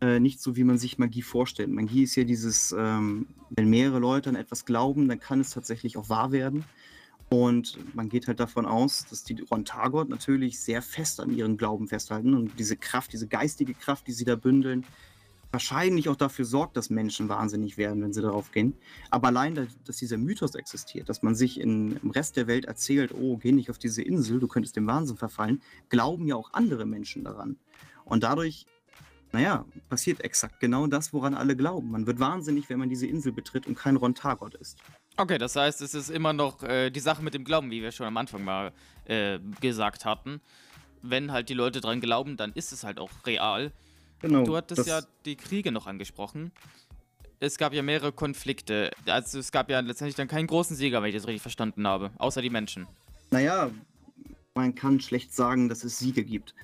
äh, 0.00 0.20
nicht 0.20 0.40
so, 0.40 0.54
wie 0.54 0.62
man 0.62 0.78
sich 0.78 0.98
Magie 0.98 1.22
vorstellt. 1.22 1.68
Magie 1.68 2.04
ist 2.04 2.14
ja 2.14 2.22
dieses, 2.22 2.72
ähm, 2.78 3.26
wenn 3.50 3.68
mehrere 3.68 3.98
Leute 3.98 4.30
an 4.30 4.36
etwas 4.36 4.64
glauben, 4.64 5.08
dann 5.08 5.18
kann 5.18 5.40
es 5.40 5.50
tatsächlich 5.50 5.96
auch 5.96 6.08
wahr 6.08 6.30
werden. 6.30 6.64
Und 7.30 7.78
man 7.94 8.08
geht 8.08 8.26
halt 8.26 8.40
davon 8.40 8.66
aus, 8.66 9.06
dass 9.08 9.22
die 9.22 9.40
Rontagot 9.40 10.08
natürlich 10.08 10.58
sehr 10.58 10.82
fest 10.82 11.20
an 11.20 11.30
ihren 11.30 11.56
Glauben 11.56 11.86
festhalten 11.86 12.34
und 12.34 12.58
diese 12.58 12.76
Kraft, 12.76 13.12
diese 13.12 13.28
geistige 13.28 13.72
Kraft, 13.72 14.08
die 14.08 14.12
sie 14.12 14.24
da 14.24 14.34
bündeln, 14.34 14.84
wahrscheinlich 15.52 16.08
auch 16.08 16.16
dafür 16.16 16.44
sorgt, 16.44 16.76
dass 16.76 16.90
Menschen 16.90 17.28
wahnsinnig 17.28 17.76
werden, 17.76 18.02
wenn 18.02 18.12
sie 18.12 18.20
darauf 18.20 18.50
gehen. 18.50 18.74
Aber 19.10 19.28
allein, 19.28 19.68
dass 19.84 19.96
dieser 19.96 20.16
Mythos 20.16 20.56
existiert, 20.56 21.08
dass 21.08 21.22
man 21.22 21.36
sich 21.36 21.60
in, 21.60 21.96
im 22.02 22.10
Rest 22.10 22.36
der 22.36 22.48
Welt 22.48 22.64
erzählt, 22.64 23.14
oh, 23.14 23.36
geh 23.36 23.52
nicht 23.52 23.70
auf 23.70 23.78
diese 23.78 24.02
Insel, 24.02 24.40
du 24.40 24.48
könntest 24.48 24.74
dem 24.74 24.88
Wahnsinn 24.88 25.16
verfallen, 25.16 25.62
glauben 25.88 26.26
ja 26.26 26.34
auch 26.34 26.52
andere 26.52 26.84
Menschen 26.84 27.22
daran. 27.22 27.56
Und 28.04 28.24
dadurch, 28.24 28.66
naja, 29.30 29.64
passiert 29.88 30.20
exakt 30.22 30.58
genau 30.58 30.88
das, 30.88 31.12
woran 31.12 31.34
alle 31.34 31.54
glauben. 31.54 31.92
Man 31.92 32.06
wird 32.06 32.18
wahnsinnig, 32.18 32.68
wenn 32.68 32.80
man 32.80 32.88
diese 32.88 33.06
Insel 33.06 33.30
betritt 33.32 33.68
und 33.68 33.76
kein 33.76 33.94
Rontagot 33.94 34.54
ist. 34.56 34.78
Okay, 35.20 35.36
das 35.36 35.54
heißt, 35.54 35.82
es 35.82 35.92
ist 35.92 36.08
immer 36.08 36.32
noch 36.32 36.62
äh, 36.62 36.88
die 36.88 37.00
Sache 37.00 37.22
mit 37.22 37.34
dem 37.34 37.44
Glauben, 37.44 37.70
wie 37.70 37.82
wir 37.82 37.92
schon 37.92 38.06
am 38.06 38.16
Anfang 38.16 38.42
mal 38.42 38.72
äh, 39.04 39.38
gesagt 39.60 40.06
hatten. 40.06 40.40
Wenn 41.02 41.30
halt 41.30 41.50
die 41.50 41.54
Leute 41.54 41.82
dran 41.82 42.00
glauben, 42.00 42.38
dann 42.38 42.52
ist 42.54 42.72
es 42.72 42.84
halt 42.84 42.98
auch 42.98 43.10
real. 43.26 43.70
Genau. 44.22 44.44
Du 44.44 44.56
hattest 44.56 44.86
ja 44.86 45.02
die 45.26 45.36
Kriege 45.36 45.72
noch 45.72 45.86
angesprochen. 45.86 46.52
Es 47.38 47.58
gab 47.58 47.74
ja 47.74 47.82
mehrere 47.82 48.12
Konflikte. 48.12 48.92
Also 49.04 49.38
es 49.38 49.52
gab 49.52 49.68
ja 49.68 49.80
letztendlich 49.80 50.16
dann 50.16 50.26
keinen 50.26 50.46
großen 50.46 50.74
Sieger, 50.74 51.02
wenn 51.02 51.10
ich 51.10 51.16
das 51.16 51.26
richtig 51.26 51.42
verstanden 51.42 51.86
habe. 51.86 52.12
Außer 52.16 52.40
die 52.40 52.48
Menschen. 52.48 52.86
Naja, 53.30 53.70
man 54.54 54.74
kann 54.74 55.00
schlecht 55.00 55.34
sagen, 55.34 55.68
dass 55.68 55.84
es 55.84 55.98
Siege 55.98 56.24
gibt. 56.24 56.54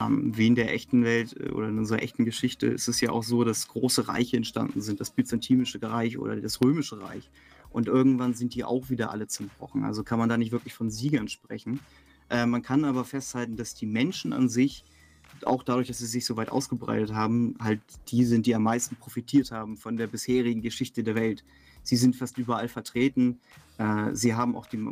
Ähm, 0.00 0.34
wie 0.34 0.46
in 0.46 0.54
der 0.54 0.72
echten 0.72 1.04
Welt 1.04 1.36
äh, 1.38 1.50
oder 1.50 1.68
in 1.68 1.76
unserer 1.76 2.02
echten 2.02 2.24
Geschichte 2.24 2.66
ist 2.66 2.88
es 2.88 3.02
ja 3.02 3.10
auch 3.10 3.24
so, 3.24 3.44
dass 3.44 3.68
große 3.68 4.08
Reiche 4.08 4.38
entstanden 4.38 4.80
sind. 4.80 5.00
Das 5.00 5.10
Byzantinische 5.10 5.82
Reich 5.82 6.16
oder 6.16 6.36
das 6.36 6.62
Römische 6.62 6.98
Reich. 6.98 7.28
Und 7.70 7.86
irgendwann 7.86 8.34
sind 8.34 8.54
die 8.54 8.64
auch 8.64 8.90
wieder 8.90 9.10
alle 9.10 9.28
zerbrochen. 9.28 9.84
Also 9.84 10.02
kann 10.02 10.18
man 10.18 10.28
da 10.28 10.36
nicht 10.36 10.52
wirklich 10.52 10.74
von 10.74 10.90
Siegern 10.90 11.28
sprechen. 11.28 11.80
Äh, 12.28 12.46
man 12.46 12.62
kann 12.62 12.84
aber 12.84 13.04
festhalten, 13.04 13.56
dass 13.56 13.74
die 13.74 13.86
Menschen 13.86 14.32
an 14.32 14.48
sich 14.48 14.84
auch 15.44 15.62
dadurch, 15.62 15.88
dass 15.88 15.98
sie 15.98 16.06
sich 16.06 16.26
so 16.26 16.36
weit 16.36 16.50
ausgebreitet 16.50 17.12
haben, 17.14 17.54
halt 17.60 17.80
die 18.08 18.24
sind, 18.24 18.46
die 18.46 18.54
am 18.54 18.64
meisten 18.64 18.96
profitiert 18.96 19.52
haben 19.52 19.76
von 19.76 19.96
der 19.96 20.06
bisherigen 20.06 20.60
Geschichte 20.60 21.02
der 21.02 21.14
Welt. 21.14 21.44
Sie 21.82 21.96
sind 21.96 22.16
fast 22.16 22.36
überall 22.38 22.68
vertreten. 22.68 23.38
Äh, 23.78 24.14
sie 24.14 24.34
haben 24.34 24.56
auch 24.56 24.66
die 24.66 24.84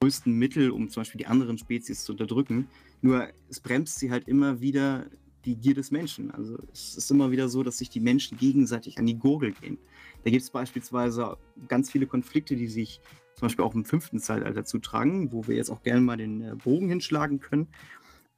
größten 0.00 0.32
Mittel, 0.32 0.70
um 0.70 0.88
zum 0.88 1.00
Beispiel 1.00 1.18
die 1.18 1.26
anderen 1.26 1.58
Spezies 1.58 2.04
zu 2.04 2.12
unterdrücken. 2.12 2.68
Nur 3.02 3.28
es 3.48 3.60
bremst 3.60 3.98
sie 3.98 4.10
halt 4.10 4.28
immer 4.28 4.60
wieder 4.60 5.06
die 5.44 5.56
Gier 5.56 5.74
des 5.74 5.90
Menschen. 5.90 6.30
Also 6.32 6.58
es 6.72 6.96
ist 6.96 7.10
immer 7.10 7.30
wieder 7.30 7.48
so, 7.48 7.62
dass 7.62 7.78
sich 7.78 7.88
die 7.88 8.00
Menschen 8.00 8.36
gegenseitig 8.36 8.98
an 8.98 9.06
die 9.06 9.18
Gurgel 9.18 9.52
gehen. 9.52 9.78
Da 10.26 10.30
gibt 10.30 10.42
es 10.42 10.50
beispielsweise 10.50 11.38
ganz 11.68 11.88
viele 11.88 12.08
Konflikte, 12.08 12.56
die 12.56 12.66
sich 12.66 13.00
zum 13.36 13.46
Beispiel 13.46 13.64
auch 13.64 13.76
im 13.76 13.84
fünften 13.84 14.18
Zeitalter 14.18 14.64
zutragen, 14.64 15.30
wo 15.30 15.46
wir 15.46 15.54
jetzt 15.54 15.70
auch 15.70 15.84
gerne 15.84 16.00
mal 16.00 16.16
den 16.16 16.40
äh, 16.42 16.56
Bogen 16.56 16.88
hinschlagen 16.88 17.38
können. 17.38 17.68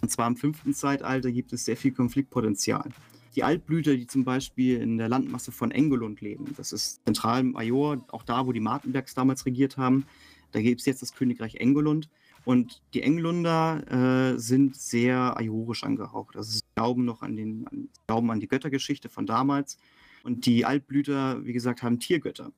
Und 0.02 0.10
zwar 0.10 0.26
im 0.26 0.36
fünften 0.36 0.74
Zeitalter 0.74 1.32
gibt 1.32 1.50
es 1.54 1.64
sehr 1.64 1.78
viel 1.78 1.92
Konfliktpotenzial. 1.92 2.90
Die 3.36 3.42
Altblüter, 3.42 3.96
die 3.96 4.06
zum 4.06 4.24
Beispiel 4.24 4.82
in 4.82 4.98
der 4.98 5.08
Landmasse 5.08 5.50
von 5.50 5.70
Engelund 5.70 6.20
leben, 6.20 6.52
das 6.58 6.74
ist 6.74 7.02
zentral 7.06 7.40
im 7.40 7.52
Major, 7.52 8.04
auch 8.08 8.22
da, 8.22 8.46
wo 8.46 8.52
die 8.52 8.60
Martenbergs 8.60 9.14
damals 9.14 9.46
regiert 9.46 9.78
haben, 9.78 10.04
da 10.52 10.60
gibt 10.60 10.80
es 10.80 10.86
jetzt 10.86 11.00
das 11.00 11.14
Königreich 11.14 11.54
Engelund. 11.54 12.10
Und 12.44 12.82
die 12.92 13.00
Engelunder 13.00 14.34
äh, 14.34 14.38
sind 14.38 14.76
sehr 14.76 15.38
ayorisch 15.38 15.84
angehaucht. 15.84 16.36
Also 16.36 16.52
sie 16.52 16.60
glauben 16.74 17.06
noch 17.06 17.22
an, 17.22 17.34
den, 17.34 17.66
an, 17.66 17.88
glauben 18.06 18.30
an 18.30 18.40
die 18.40 18.48
Göttergeschichte 18.48 19.08
von 19.08 19.24
damals. 19.24 19.78
Und 20.28 20.44
die 20.44 20.66
Altblüter, 20.66 21.42
wie 21.46 21.54
gesagt, 21.54 21.82
haben 21.82 22.00
Tiergötter. 22.00 22.52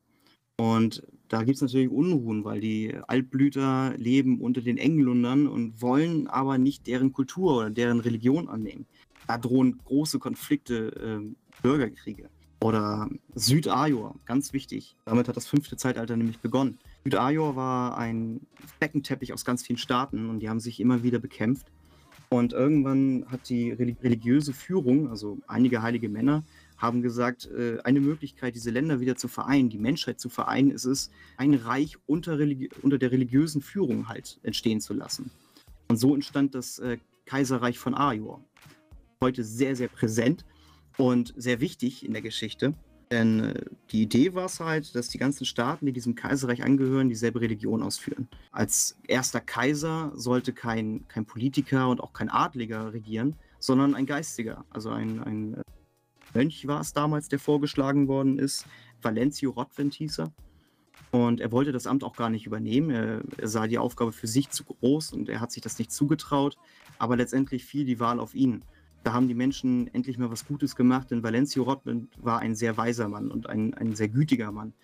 Und 0.56 1.04
da 1.28 1.44
gibt 1.44 1.54
es 1.54 1.62
natürlich 1.62 1.88
Unruhen, 1.88 2.42
weil 2.42 2.60
die 2.60 2.92
Altblüter 3.06 3.94
leben 3.96 4.40
unter 4.40 4.60
den 4.60 4.76
Englundern 4.76 5.46
und 5.46 5.80
wollen 5.80 6.26
aber 6.26 6.58
nicht 6.58 6.88
deren 6.88 7.12
Kultur 7.12 7.58
oder 7.58 7.70
deren 7.70 8.00
Religion 8.00 8.48
annehmen. 8.48 8.86
Da 9.28 9.38
drohen 9.38 9.78
große 9.84 10.18
Konflikte, 10.18 11.22
äh, 11.22 11.62
Bürgerkriege. 11.62 12.28
Oder 12.60 13.08
Südajor, 13.36 14.16
ganz 14.24 14.52
wichtig. 14.52 14.96
Damit 15.04 15.28
hat 15.28 15.36
das 15.36 15.46
fünfte 15.46 15.76
Zeitalter 15.76 16.16
nämlich 16.16 16.40
begonnen. 16.40 16.76
Südajor 17.04 17.54
war 17.54 17.96
ein 17.96 18.40
Beckenteppich 18.80 19.32
aus 19.32 19.44
ganz 19.44 19.62
vielen 19.62 19.78
Staaten 19.78 20.28
und 20.28 20.40
die 20.40 20.48
haben 20.48 20.60
sich 20.60 20.80
immer 20.80 21.04
wieder 21.04 21.20
bekämpft. 21.20 21.68
Und 22.30 22.52
irgendwann 22.52 23.26
hat 23.28 23.48
die 23.48 23.70
religiöse 23.70 24.52
Führung, 24.52 25.08
also 25.08 25.38
einige 25.46 25.82
heilige 25.82 26.08
Männer, 26.08 26.42
haben 26.80 27.02
gesagt, 27.02 27.46
äh, 27.46 27.78
eine 27.84 28.00
Möglichkeit, 28.00 28.54
diese 28.54 28.70
Länder 28.70 29.00
wieder 29.00 29.16
zu 29.16 29.28
vereinen, 29.28 29.68
die 29.68 29.78
Menschheit 29.78 30.18
zu 30.18 30.28
vereinen, 30.28 30.70
ist 30.70 30.86
es, 30.86 31.10
ein 31.36 31.54
Reich 31.54 31.96
unter, 32.06 32.38
unter 32.82 32.98
der 32.98 33.12
religiösen 33.12 33.60
Führung 33.60 34.08
halt 34.08 34.40
entstehen 34.42 34.80
zu 34.80 34.94
lassen. 34.94 35.30
Und 35.88 35.98
so 35.98 36.14
entstand 36.14 36.54
das 36.54 36.78
äh, 36.78 36.98
Kaiserreich 37.26 37.78
von 37.78 37.94
Ajor. 37.94 38.42
Heute 39.20 39.44
sehr, 39.44 39.76
sehr 39.76 39.88
präsent 39.88 40.44
und 40.96 41.34
sehr 41.36 41.60
wichtig 41.60 42.04
in 42.04 42.12
der 42.12 42.22
Geschichte. 42.22 42.74
Denn 43.10 43.40
äh, 43.40 43.64
die 43.90 44.02
Idee 44.02 44.34
war 44.34 44.46
es 44.46 44.60
halt, 44.60 44.94
dass 44.94 45.08
die 45.08 45.18
ganzen 45.18 45.44
Staaten, 45.44 45.84
die 45.84 45.92
diesem 45.92 46.14
Kaiserreich 46.14 46.62
angehören, 46.62 47.08
dieselbe 47.08 47.40
Religion 47.40 47.82
ausführen. 47.82 48.28
Als 48.52 48.96
erster 49.06 49.40
Kaiser 49.40 50.12
sollte 50.14 50.52
kein, 50.52 51.06
kein 51.08 51.26
Politiker 51.26 51.88
und 51.88 52.00
auch 52.00 52.12
kein 52.12 52.30
Adliger 52.30 52.92
regieren, 52.92 53.34
sondern 53.58 53.94
ein 53.94 54.06
Geistiger. 54.06 54.64
Also 54.70 54.90
ein, 54.90 55.20
ein 55.22 55.62
Mönch 56.34 56.66
war 56.66 56.80
es 56.80 56.92
damals, 56.92 57.28
der 57.28 57.38
vorgeschlagen 57.38 58.08
worden 58.08 58.38
ist. 58.38 58.66
Valencio 59.02 59.50
Rotwind 59.50 59.94
hieß 59.94 60.20
er. 60.20 60.32
Und 61.10 61.40
er 61.40 61.50
wollte 61.50 61.72
das 61.72 61.86
Amt 61.86 62.04
auch 62.04 62.14
gar 62.14 62.30
nicht 62.30 62.46
übernehmen. 62.46 62.90
Er, 62.90 63.22
er, 63.36 63.48
sah 63.48 63.66
die 63.66 63.78
Aufgabe 63.78 64.12
für 64.12 64.28
sich 64.28 64.50
zu 64.50 64.64
groß 64.64 65.12
und 65.12 65.28
er 65.28 65.40
hat 65.40 65.50
sich 65.50 65.62
das 65.62 65.78
nicht 65.78 65.90
zugetraut. 65.90 66.56
Aber 66.98 67.16
letztendlich 67.16 67.64
fiel 67.64 67.84
die 67.84 67.98
Wahl 67.98 68.20
auf 68.20 68.34
ihn. 68.34 68.64
Da 69.02 69.12
haben 69.12 69.28
die 69.28 69.34
Menschen 69.34 69.92
endlich 69.94 70.18
mal 70.18 70.30
was 70.30 70.46
Gutes 70.46 70.76
gemacht, 70.76 71.10
denn 71.10 71.22
Valencio 71.22 71.62
Rotwind 71.62 72.10
war 72.22 72.40
ein 72.40 72.54
sehr 72.54 72.76
weiser 72.76 73.08
Mann 73.08 73.30
und 73.30 73.48
ein, 73.48 73.74
ein 73.74 73.94
sehr 73.96 74.08
gütiger 74.08 74.52
Mann. 74.52 74.74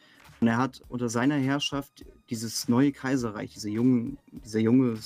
Und 0.41 0.49
er 0.49 0.57
hat 0.57 0.83
unter 0.89 1.09
seiner 1.09 1.37
Herrschaft 1.37 2.05
dieses 2.31 2.69
neue 2.69 2.93
Kaiserreich, 2.93 3.53
diese 3.53 3.71
jungen, 3.71 4.19
dieser 4.33 4.61
junge 4.61 4.99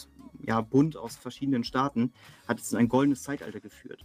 ja, 0.46 0.60
Bund 0.60 0.96
aus 0.96 1.16
verschiedenen 1.16 1.64
Staaten, 1.64 2.12
hat 2.48 2.60
es 2.60 2.72
in 2.72 2.78
ein 2.78 2.88
goldenes 2.88 3.22
Zeitalter 3.22 3.60
geführt. 3.60 4.04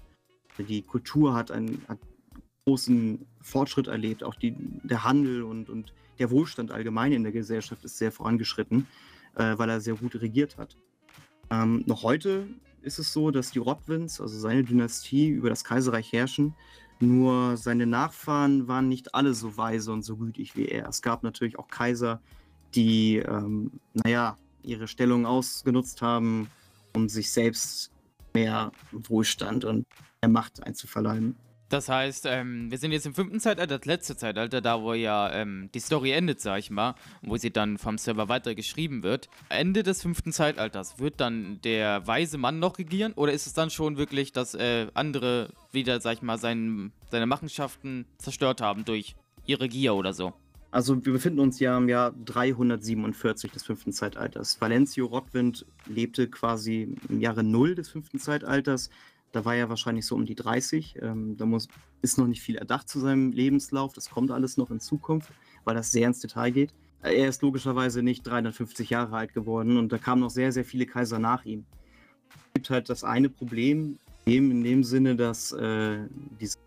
Die 0.58 0.82
Kultur 0.82 1.34
hat 1.34 1.52
einen, 1.52 1.84
hat 1.88 2.00
großen 2.66 3.26
Fortschritt 3.42 3.88
erlebt, 3.88 4.24
auch 4.24 4.36
die, 4.36 4.56
der 4.84 5.04
Handel 5.04 5.44
und, 5.44 5.70
und 5.70 5.94
der 6.18 6.32
Wohlstand 6.32 6.72
allgemein 6.72 7.12
in 7.12 7.24
der 7.24 7.32
Gesellschaft 7.32 7.84
ist 7.86 7.98
sehr 7.98 8.12
vorangeschritten, 8.12 8.88
äh, 9.36 9.58
weil 9.58 9.70
er 9.70 9.82
sehr 9.82 9.96
gut 9.96 10.16
regiert 10.16 10.58
hat. 10.58 10.76
Ähm, 11.52 11.84
noch 11.86 12.02
heute 12.04 12.48
ist 12.82 12.98
es 12.98 13.14
so, 13.14 13.30
dass 13.32 13.52
die 13.52 13.60
Rodwins, 13.60 14.20
also 14.20 14.38
seine 14.38 14.64
Dynastie, 14.64 15.30
über 15.30 15.50
das 15.50 15.64
Kaiserreich 15.64 16.12
herrschen. 16.12 16.56
Nur 17.00 17.58
seine 17.58 17.86
Nachfahren 17.86 18.68
waren 18.68 18.88
nicht 18.88 19.14
alle 19.14 19.34
so 19.34 19.58
weise 19.58 19.92
und 19.92 20.04
so 20.04 20.18
gütig 20.18 20.56
wie 20.56 20.66
er. 20.66 20.88
Es 20.88 21.02
gab 21.02 21.24
natürlich 21.24 21.60
auch 21.60 21.68
Kaiser, 21.68 22.22
die, 22.74 23.18
ähm, 23.18 23.72
naja, 23.94 24.38
ihre 24.64 24.88
Stellung 24.88 25.26
ausgenutzt 25.26 26.02
haben, 26.02 26.48
um 26.96 27.10
sich 27.10 27.32
selbst 27.32 27.92
mehr 28.34 28.72
Wohlstand 28.92 29.66
und 29.66 29.86
mehr 30.22 30.30
Macht 30.30 30.64
einzuverleiben. 30.64 31.36
Das 31.70 31.90
heißt, 31.90 32.26
ähm, 32.28 32.70
wir 32.70 32.78
sind 32.78 32.92
jetzt 32.92 33.08
im 33.08 33.16
fünften 33.16 33.40
Zeitalter, 33.40 33.80
das 33.80 33.86
letzte 33.86 34.16
Zeitalter, 34.16 34.62
da 34.62 34.82
wo 34.82 34.94
ja 34.94 35.32
ähm, 35.34 35.70
die 35.74 35.80
Story 35.80 36.12
endet, 36.12 36.40
sag 36.40 36.60
ich 36.60 36.70
mal, 36.70 36.96
wo 37.24 37.38
sie 37.38 37.52
dann 37.52 37.78
vom 37.78 37.98
Server 37.98 38.30
weiter 38.30 38.54
geschrieben 38.54 39.02
wird. 39.02 39.30
Ende 39.50 39.82
des 39.82 40.02
fünften 40.02 40.32
Zeitalters, 40.32 41.00
wird 41.00 41.20
dann 41.20 41.60
der 41.64 42.06
weise 42.06 42.38
Mann 42.38 42.60
noch 42.60 42.78
regieren 42.78 43.14
oder 43.14 43.34
ist 43.34 43.48
es 43.48 43.54
dann 43.54 43.72
schon 43.72 43.98
wirklich, 43.98 44.32
dass 44.32 44.54
äh, 44.54 44.88
andere 44.94 45.50
wieder, 45.72 46.00
sag 46.02 46.14
ich 46.14 46.22
mal, 46.22 46.38
sein, 46.38 46.92
seine 47.10 47.26
Machenschaften 47.26 48.06
zerstört 48.20 48.62
haben 48.62 48.86
durch 48.86 49.16
ihre 49.48 49.68
Gier 49.68 49.96
oder 49.96 50.14
so? 50.14 50.34
Also 50.76 51.04
wir 51.06 51.14
befinden 51.14 51.40
uns 51.40 51.60
ja 51.60 51.78
im 51.78 51.88
Jahr 51.88 52.12
347 52.26 53.50
des 53.52 53.64
fünften 53.64 53.94
Zeitalters. 53.94 54.60
Valencio 54.60 55.06
Rottwind 55.06 55.66
lebte 55.88 56.28
quasi 56.28 56.96
im 57.08 57.22
Jahre 57.22 57.46
Null 57.46 57.76
des 57.76 57.90
fünften 57.90 58.20
Zeitalters 58.20 58.90
da 59.36 59.44
war 59.44 59.56
er 59.56 59.68
wahrscheinlich 59.68 60.06
so 60.06 60.16
um 60.16 60.26
die 60.26 60.36
30. 60.36 60.96
Ähm, 61.02 61.36
da 61.36 61.46
muss, 61.46 61.68
ist 62.02 62.18
noch 62.18 62.28
nicht 62.28 62.42
viel 62.42 62.56
erdacht 62.56 62.88
zu 62.88 63.02
seinem 63.02 63.34
Lebenslauf. 63.34 63.92
Das 63.92 64.10
kommt 64.10 64.32
alles 64.32 64.56
noch 64.56 64.72
in 64.72 64.80
Zukunft, 64.80 65.30
weil 65.66 65.76
das 65.76 65.92
sehr 65.92 66.08
ins 66.08 66.22
Detail 66.22 66.52
geht. 66.52 66.74
Er 67.02 67.28
ist 67.28 67.42
logischerweise 67.42 68.02
nicht 68.02 68.26
350 68.26 68.90
Jahre 68.90 69.18
alt 69.18 69.34
geworden 69.34 69.78
und 69.78 69.92
da 69.92 69.98
kamen 69.98 70.22
noch 70.22 70.30
sehr, 70.30 70.52
sehr 70.54 70.64
viele 70.64 70.86
Kaiser 70.86 71.20
nach 71.20 71.44
ihm. 71.44 71.66
Es 72.30 72.54
gibt 72.54 72.70
halt 72.70 72.90
das 72.90 73.04
eine 73.04 73.30
Problem, 73.30 74.00
in 74.24 74.64
dem 74.64 74.84
Sinne, 74.84 75.16
dass 75.16 75.52
äh, 75.52 76.00
dieses 76.40 76.58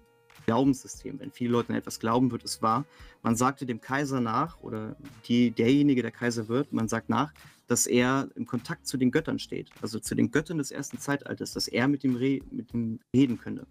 Glaubenssystem, 0.49 1.21
wenn 1.21 1.31
viele 1.31 1.51
Leute 1.51 1.69
an 1.69 1.75
etwas 1.75 2.01
glauben, 2.01 2.31
wird 2.31 2.43
es 2.43 2.63
wahr. 2.63 2.87
Man 3.23 3.37
sagte 3.37 3.67
dem 3.67 3.83
Kaiser 3.83 4.23
nach, 4.23 4.59
oder 4.63 4.97
die, 5.27 5.51
derjenige, 5.51 6.01
der 6.01 6.11
Kaiser 6.11 6.49
wird, 6.49 6.73
man 6.73 6.89
sagt 6.89 7.11
nach, 7.11 7.35
dass 7.67 7.87
er 7.87 8.31
im 8.35 8.47
Kontakt 8.47 8.87
zu 8.87 8.97
den 8.97 9.11
Göttern 9.11 9.39
steht, 9.39 9.69
also 9.83 10.01
zu 10.01 10.15
den 10.15 10.31
Göttern 10.31 10.57
des 10.57 10.71
ersten 10.71 10.99
Zeitalters, 10.99 11.53
dass 11.53 11.69
er 11.69 11.87
mit 11.87 12.03
dem, 12.03 12.17
Re 12.17 12.41
mit 12.51 12.73
dem 12.73 12.99
reden 13.15 13.39
könne. 13.39 13.67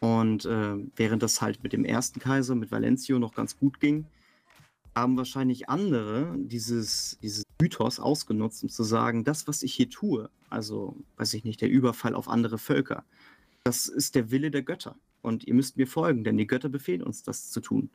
Und 0.00 0.44
äh, 0.44 0.74
während 0.96 1.22
das 1.22 1.40
halt 1.40 1.62
mit 1.62 1.72
dem 1.72 1.84
ersten 1.84 2.18
Kaiser, 2.18 2.56
mit 2.56 2.72
Valencio, 2.72 3.20
noch 3.20 3.34
ganz 3.34 3.56
gut 3.56 3.78
ging, 3.78 4.06
haben 4.96 5.16
wahrscheinlich 5.16 5.68
andere 5.68 6.34
dieses, 6.36 7.16
dieses 7.22 7.44
Mythos 7.60 8.00
ausgenutzt, 8.00 8.64
um 8.64 8.70
zu 8.70 8.82
sagen, 8.82 9.22
das, 9.22 9.46
was 9.46 9.62
ich 9.62 9.72
hier 9.72 9.88
tue, 9.88 10.30
also, 10.50 10.96
weiß 11.16 11.34
ich 11.34 11.44
nicht, 11.44 11.60
der 11.60 11.70
Überfall 11.70 12.16
auf 12.16 12.28
andere 12.28 12.58
Völker, 12.58 13.04
das 13.62 13.86
ist 13.86 14.16
der 14.16 14.32
Wille 14.32 14.50
der 14.50 14.62
Götter. 14.62 14.96
Und 15.26 15.44
ihr 15.44 15.54
müsst 15.54 15.76
mir 15.76 15.88
folgen, 15.88 16.22
denn 16.22 16.36
die 16.36 16.46
Götter 16.46 16.68
befehlen 16.68 17.02
uns, 17.02 17.24
das 17.24 17.50
zu 17.50 17.58
tun. 17.60 17.90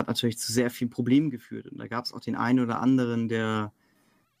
Hat 0.00 0.08
natürlich 0.08 0.38
zu 0.38 0.52
sehr 0.52 0.70
vielen 0.70 0.88
Problemen 0.88 1.30
geführt. 1.30 1.66
Und 1.66 1.76
da 1.76 1.86
gab 1.86 2.06
es 2.06 2.14
auch 2.14 2.20
den 2.20 2.34
einen 2.34 2.60
oder 2.60 2.80
anderen, 2.80 3.28
der 3.28 3.74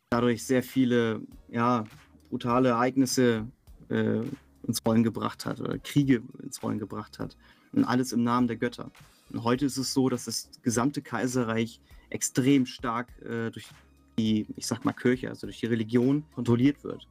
dadurch 0.08 0.42
sehr 0.46 0.62
viele 0.62 1.20
ja, 1.50 1.84
brutale 2.30 2.70
Ereignisse 2.70 3.46
äh, 3.90 4.22
ins 4.66 4.82
Rollen 4.86 5.02
gebracht 5.02 5.44
hat 5.44 5.60
oder 5.60 5.78
Kriege 5.78 6.22
ins 6.42 6.62
Rollen 6.62 6.78
gebracht 6.78 7.18
hat. 7.18 7.36
Und 7.74 7.84
alles 7.84 8.14
im 8.14 8.24
Namen 8.24 8.48
der 8.48 8.56
Götter. 8.56 8.90
Und 9.28 9.44
heute 9.44 9.66
ist 9.66 9.76
es 9.76 9.92
so, 9.92 10.08
dass 10.08 10.24
das 10.24 10.48
gesamte 10.62 11.02
Kaiserreich 11.02 11.82
extrem 12.08 12.64
stark 12.64 13.08
äh, 13.20 13.50
durch 13.50 13.68
die, 14.16 14.46
ich 14.56 14.66
sag 14.66 14.86
mal, 14.86 14.94
Kirche, 14.94 15.28
also 15.28 15.46
durch 15.46 15.60
die 15.60 15.66
Religion 15.66 16.24
kontrolliert 16.34 16.82
wird. 16.82 17.06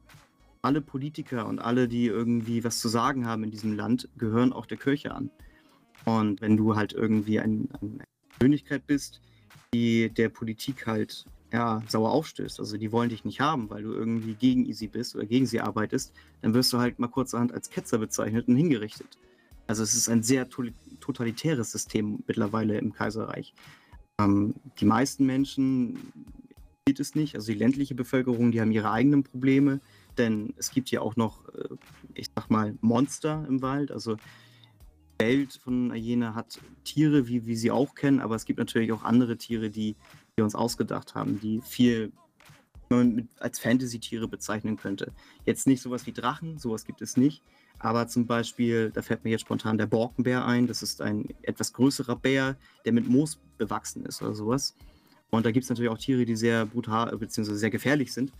Alle 0.62 0.80
Politiker 0.80 1.46
und 1.46 1.58
alle, 1.58 1.88
die 1.88 2.06
irgendwie 2.06 2.64
was 2.64 2.78
zu 2.78 2.88
sagen 2.88 3.26
haben 3.26 3.44
in 3.44 3.50
diesem 3.50 3.74
Land, 3.74 4.08
gehören 4.18 4.52
auch 4.52 4.66
der 4.66 4.76
Kirche 4.76 5.14
an. 5.14 5.30
Und 6.04 6.40
wenn 6.40 6.56
du 6.56 6.76
halt 6.76 6.92
irgendwie 6.92 7.40
ein, 7.40 7.68
eine 7.80 8.04
Persönlichkeit 8.30 8.86
bist, 8.86 9.20
die 9.72 10.10
der 10.10 10.28
Politik 10.28 10.86
halt 10.86 11.24
ja, 11.52 11.82
sauer 11.88 12.10
aufstößt, 12.10 12.60
also 12.60 12.76
die 12.76 12.92
wollen 12.92 13.08
dich 13.08 13.24
nicht 13.24 13.40
haben, 13.40 13.70
weil 13.70 13.82
du 13.82 13.92
irgendwie 13.92 14.34
gegen 14.34 14.72
sie 14.72 14.88
bist 14.88 15.16
oder 15.16 15.26
gegen 15.26 15.46
sie 15.46 15.60
arbeitest, 15.60 16.12
dann 16.42 16.54
wirst 16.54 16.72
du 16.72 16.78
halt 16.78 16.98
mal 16.98 17.08
kurzerhand 17.08 17.52
als 17.52 17.70
Ketzer 17.70 17.98
bezeichnet 17.98 18.48
und 18.48 18.56
hingerichtet. 18.56 19.18
Also 19.66 19.82
es 19.82 19.94
ist 19.94 20.08
ein 20.08 20.22
sehr 20.22 20.48
totalitäres 20.48 21.70
System 21.70 22.24
mittlerweile 22.26 22.78
im 22.78 22.92
Kaiserreich. 22.92 23.54
Ähm, 24.20 24.54
die 24.78 24.84
meisten 24.84 25.26
Menschen 25.26 26.12
geht 26.84 26.98
es 26.98 27.14
nicht, 27.14 27.36
also 27.36 27.52
die 27.52 27.58
ländliche 27.58 27.94
Bevölkerung, 27.94 28.50
die 28.50 28.60
haben 28.60 28.72
ihre 28.72 28.90
eigenen 28.90 29.22
Probleme, 29.22 29.80
denn 30.20 30.54
es 30.56 30.70
gibt 30.70 30.90
ja 30.90 31.00
auch 31.00 31.16
noch, 31.16 31.48
äh, 31.48 31.68
ich 32.14 32.28
sag 32.34 32.50
mal, 32.50 32.76
Monster 32.80 33.44
im 33.48 33.62
Wald, 33.62 33.90
also 33.90 34.16
die 34.16 35.24
Welt 35.24 35.60
von 35.64 35.94
Jena 35.94 36.34
hat 36.34 36.60
Tiere, 36.84 37.26
wie 37.26 37.46
wir 37.46 37.56
sie 37.56 37.70
auch 37.70 37.94
kennen, 37.94 38.20
aber 38.20 38.36
es 38.36 38.44
gibt 38.44 38.58
natürlich 38.58 38.92
auch 38.92 39.02
andere 39.02 39.36
Tiere, 39.36 39.70
die 39.70 39.96
wir 40.36 40.44
uns 40.44 40.54
ausgedacht 40.54 41.14
haben, 41.14 41.40
die 41.40 41.60
viel 41.62 42.12
man 42.90 43.28
als 43.38 43.60
Fantasy-Tiere 43.60 44.26
bezeichnen 44.26 44.76
könnte. 44.76 45.12
Jetzt 45.46 45.66
nicht 45.68 45.80
sowas 45.80 46.06
wie 46.06 46.12
Drachen, 46.12 46.58
sowas 46.58 46.84
gibt 46.84 47.02
es 47.02 47.16
nicht. 47.16 47.42
Aber 47.78 48.08
zum 48.08 48.26
Beispiel, 48.26 48.90
da 48.90 49.00
fällt 49.00 49.22
mir 49.24 49.30
jetzt 49.30 49.42
spontan 49.42 49.78
der 49.78 49.86
Borkenbär 49.86 50.44
ein. 50.44 50.66
Das 50.66 50.82
ist 50.82 51.00
ein 51.00 51.28
etwas 51.42 51.72
größerer 51.72 52.16
Bär, 52.16 52.56
der 52.84 52.92
mit 52.92 53.08
Moos 53.08 53.38
bewachsen 53.58 54.04
ist 54.04 54.20
oder 54.22 54.34
sowas. 54.34 54.74
Und 55.30 55.46
da 55.46 55.52
gibt 55.52 55.62
es 55.62 55.70
natürlich 55.70 55.90
auch 55.90 55.98
Tiere, 55.98 56.24
die 56.24 56.34
sehr 56.34 56.66
brutal 56.66 57.16
bzw. 57.16 57.54
sehr 57.54 57.70
gefährlich 57.70 58.12
sind. 58.12 58.32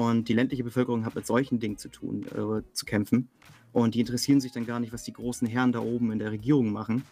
Und 0.00 0.30
die 0.30 0.32
ländliche 0.32 0.64
Bevölkerung 0.64 1.04
hat 1.04 1.14
mit 1.14 1.26
solchen 1.26 1.60
Dingen 1.60 1.76
zu 1.76 1.90
tun, 1.90 2.24
äh, 2.28 2.62
zu 2.72 2.86
kämpfen. 2.86 3.28
Und 3.70 3.94
die 3.94 4.00
interessieren 4.00 4.40
sich 4.40 4.50
dann 4.50 4.64
gar 4.64 4.80
nicht, 4.80 4.94
was 4.94 5.02
die 5.02 5.12
großen 5.12 5.46
Herren 5.46 5.72
da 5.72 5.80
oben 5.80 6.10
in 6.10 6.18
der 6.18 6.30
Regierung 6.30 6.72
machen, 6.72 7.04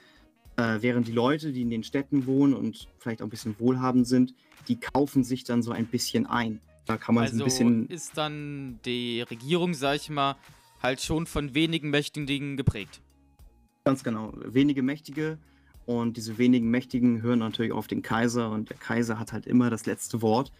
äh, 0.57 0.79
während 0.81 1.07
die 1.07 1.12
Leute, 1.12 1.53
die 1.53 1.61
in 1.61 1.68
den 1.68 1.83
Städten 1.83 2.24
wohnen 2.24 2.55
und 2.55 2.88
vielleicht 2.98 3.20
auch 3.20 3.27
ein 3.27 3.31
bisschen 3.31 3.57
wohlhabend 3.59 4.09
sind, 4.09 4.35
die 4.68 4.81
kaufen 4.81 5.22
sich 5.22 5.44
dann 5.44 5.62
so 5.62 5.70
ein 5.70 5.85
bisschen 5.85 6.24
ein. 6.24 6.61
Da 6.87 6.96
kann 6.96 7.14
man 7.14 7.24
also 7.24 7.37
so 7.37 7.42
ein 7.42 7.44
bisschen. 7.44 7.88
Ist 7.90 8.16
dann 8.16 8.81
die 8.87 9.20
Regierung, 9.20 9.74
sag 9.74 9.96
ich 9.96 10.09
mal, 10.09 10.37
halt 10.83 11.03
schon 11.03 11.27
von 11.27 11.55
wenigen 11.55 11.90
mächtigen 11.90 12.27
Dingen 12.27 12.57
geprägt. 12.57 13.03
Ganz 13.85 14.03
genau. 14.03 14.33
Wenige 14.46 14.83
Mächtige 14.83 15.37
und 15.85 16.16
diese 16.16 16.38
wenigen 16.38 16.70
Mächtigen 16.70 17.20
hören 17.20 17.40
natürlich 17.40 17.72
auf 17.72 17.87
den 17.87 18.01
Kaiser 18.01 18.51
und 18.51 18.70
der 18.70 18.79
Kaiser 18.79 19.18
hat 19.18 19.35
halt 19.35 19.44
immer 19.44 19.68
das 19.68 19.85
letzte 19.85 20.22
Wort. 20.22 20.53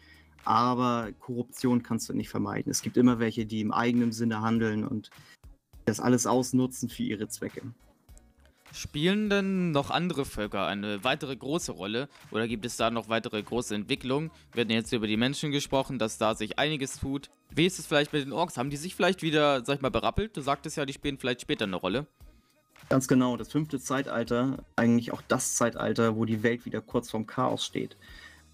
Aber 0.44 1.11
Korruption 1.20 1.83
kannst 1.83 2.09
du 2.09 2.14
nicht 2.14 2.29
vermeiden. 2.29 2.70
Es 2.70 2.83
gibt 2.83 2.96
immer 2.96 3.18
welche, 3.18 3.46
die 3.46 3.61
im 3.61 3.72
eigenen 3.72 4.12
Sinne 4.12 4.40
handeln 4.40 4.87
und 4.87 5.11
das 5.85 6.01
alles 6.01 6.27
ausnutzen 6.27 6.88
für 6.88 7.03
ihre 7.03 7.29
Zwecke. 7.29 7.62
Spielen 8.72 9.31
denn 9.31 9.70
noch 9.70 9.90
andere 9.90 10.24
Völker 10.27 10.66
eine 10.66 11.03
weitere 11.03 11.35
große 11.35 11.72
Rolle 11.72 12.09
oder 12.31 12.46
gibt 12.46 12.66
es 12.66 12.77
da 12.77 12.90
noch 12.90 13.09
weitere 13.09 13.42
große 13.42 13.74
Entwicklungen? 13.74 14.31
Wir 14.53 14.62
hatten 14.62 14.72
jetzt 14.72 14.92
über 14.92 15.07
die 15.07 15.16
Menschen 15.16 15.51
gesprochen, 15.51 15.98
dass 15.98 16.18
da 16.18 16.35
sich 16.35 16.59
einiges 16.59 16.98
tut. 16.98 17.31
Wie 17.51 17.64
ist 17.64 17.79
es 17.79 17.87
vielleicht 17.87 18.12
mit 18.12 18.24
den 18.24 18.33
Orks? 18.33 18.59
Haben 18.59 18.68
die 18.68 18.77
sich 18.77 18.94
vielleicht 18.94 19.22
wieder, 19.22 19.64
sag 19.64 19.77
ich 19.77 19.81
mal, 19.81 19.90
berappelt? 19.90 20.37
Du 20.37 20.42
sagtest 20.42 20.77
ja, 20.77 20.85
die 20.85 20.92
spielen 20.92 21.18
vielleicht 21.18 21.40
später 21.40 21.64
eine 21.64 21.77
Rolle. 21.77 22.07
Ganz 22.90 23.09
genau, 23.09 23.37
das 23.37 23.51
fünfte 23.51 23.81
Zeitalter, 23.81 24.64
eigentlich 24.77 25.12
auch 25.12 25.22
das 25.29 25.57
Zeitalter, 25.57 26.16
wo 26.16 26.24
die 26.24 26.42
Welt 26.42 26.64
wieder 26.64 26.81
kurz 26.81 27.11
vorm 27.11 27.27
Chaos 27.27 27.64
steht. 27.64 27.96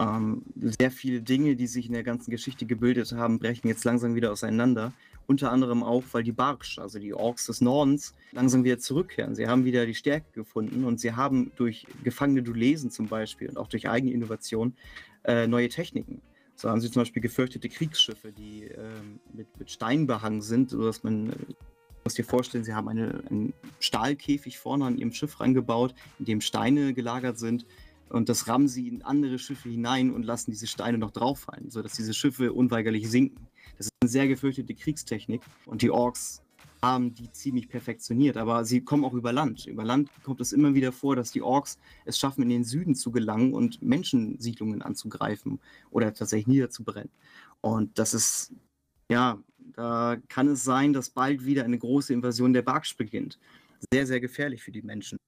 Ähm, 0.01 0.43
sehr 0.57 0.91
viele 0.91 1.23
Dinge, 1.23 1.55
die 1.55 1.67
sich 1.69 1.87
in 1.87 1.93
der 1.93 2.03
ganzen 2.03 2.31
Geschichte 2.31 2.67
gebildet 2.67 3.13
haben, 3.13 3.39
brechen 3.39 3.69
jetzt 3.69 3.85
langsam 3.85 4.15
wieder 4.17 4.33
auseinander 4.33 4.93
Unter 5.27 5.53
anderem 5.53 5.83
auch, 5.83 6.03
weil 6.13 6.25
die 6.25 6.33
Barksch, 6.33 6.79
also 6.79 6.99
die 6.99 7.15
Orks 7.15 7.47
des 7.47 7.61
Nordens, 7.61 8.13
langsam 8.33 8.65
wieder 8.65 8.79
zurückkehren. 8.79 9.35
Sie 9.35 9.47
haben 9.47 9.65
wieder 9.65 9.87
die 9.87 9.95
Stärke 9.95 10.27
gefunden 10.33 10.85
und 10.85 11.01
sie 11.01 11.13
haben 11.13 11.53
durch 11.57 11.87
gefangene 12.03 12.43
Dulesen 12.43 12.91
zum 12.91 13.07
Beispiel 13.07 13.49
und 13.49 13.57
auch 13.57 13.69
durch 13.69 13.89
eigene 13.89 14.13
Innovation 14.13 14.75
äh, 15.25 15.47
neue 15.47 15.69
Techniken. 15.69 16.21
So 16.57 16.69
haben 16.69 16.81
sie 16.81 16.91
zum 16.91 17.03
Beispiel 17.03 17.23
gefürchtete 17.23 17.69
Kriegsschiffe, 17.69 18.33
die 18.33 18.65
ähm, 18.65 19.21
mit, 19.33 19.47
mit 19.59 19.71
Stein 19.71 20.07
behangen 20.07 20.43
sind, 20.43 20.71
sodass 20.71 21.03
man 21.03 21.31
äh, 21.31 21.35
muss 22.05 22.15
dir 22.15 22.25
vorstellen, 22.25 22.65
sie 22.65 22.75
haben 22.75 22.89
eine, 22.89 23.23
einen 23.31 23.55
Stahlkäfig 23.81 24.59
vorne 24.59 24.85
an 24.85 24.99
ihrem 24.99 25.13
Schiff 25.13 25.41
reingebaut, 25.41 25.95
in 26.19 26.27
dem 26.27 26.41
Steine 26.41 26.95
gelagert 26.95 27.39
sind. 27.39 27.65
Und 28.15 28.29
das 28.29 28.47
rammen 28.47 28.69
sie 28.69 28.87
in 28.87 29.03
andere 29.03 29.41
Schiffe 29.41 29.69
hinein 29.69 30.13
und 30.13 30.23
lassen 30.23 30.53
diese 30.53 30.69
Steine 30.69 30.99
noch 30.99 31.11
drauffallen, 31.11 31.71
sodass 31.71 31.95
diese 31.95 32.15
Schiffe 32.15 32.53
unweigerlich 32.53 33.11
sinken. 33.11 33.49
Das 33.77 33.87
ist 33.87 33.93
eine 34.01 34.09
sehr 34.09 34.29
gefürchtete 34.29 34.73
Kriegstechnik. 34.73 35.43
Und 35.67 35.83
die 35.83 35.91
Orks 35.91 36.41
haben 36.81 37.13
die 37.13 37.33
ziemlich 37.33 37.69
perfektioniert, 37.69 38.37
aber 38.37 38.65
sie 38.65 38.83
kommen 38.83 39.05
auch 39.05 39.15
über 39.15 39.33
Land. 39.33 39.67
Über 39.67 39.85
Land 39.85 40.11
kommt 40.23 40.41
es 40.41 40.53
immer 40.53 40.75
wieder 40.75 40.93
vor, 40.93 41.17
dass 41.17 41.33
die 41.33 41.43
Orks 41.43 41.77
es 42.05 42.17
schaffen, 42.17 42.43
in 42.43 42.51
den 42.51 42.63
Süden 42.63 42.95
zu 42.95 43.11
gelangen 43.11 43.53
und 43.53 43.83
Menschensiedlungen 43.83 44.81
anzugreifen 44.83 45.59
oder 45.91 46.15
tatsächlich 46.15 46.47
niederzubrennen. 46.47 47.11
Und 47.63 47.99
das 47.99 48.15
ist, 48.15 48.53
ja, 49.11 49.43
da 49.75 50.19
kann 50.29 50.47
es 50.47 50.63
sein, 50.63 50.93
dass 50.93 51.11
bald 51.11 51.45
wieder 51.45 51.65
eine 51.65 51.79
große 51.79 52.13
Invasion 52.13 52.53
der 52.53 52.63
Barksch 52.63 52.97
beginnt. 52.97 53.41
Sehr, 53.93 54.07
sehr 54.07 54.21
gefährlich 54.21 54.63
für 54.63 54.71
die 54.71 54.83
Menschen. 54.83 55.19